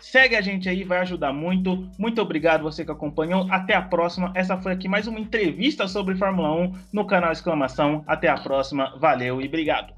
[0.00, 1.88] Segue a gente aí, vai ajudar muito.
[1.98, 3.46] Muito obrigado você que acompanhou.
[3.50, 4.32] Até a próxima.
[4.34, 8.02] Essa foi aqui mais uma entrevista sobre Fórmula 1 no canal Exclamação.
[8.06, 8.94] Até a próxima.
[8.98, 9.92] Valeu e obrigado.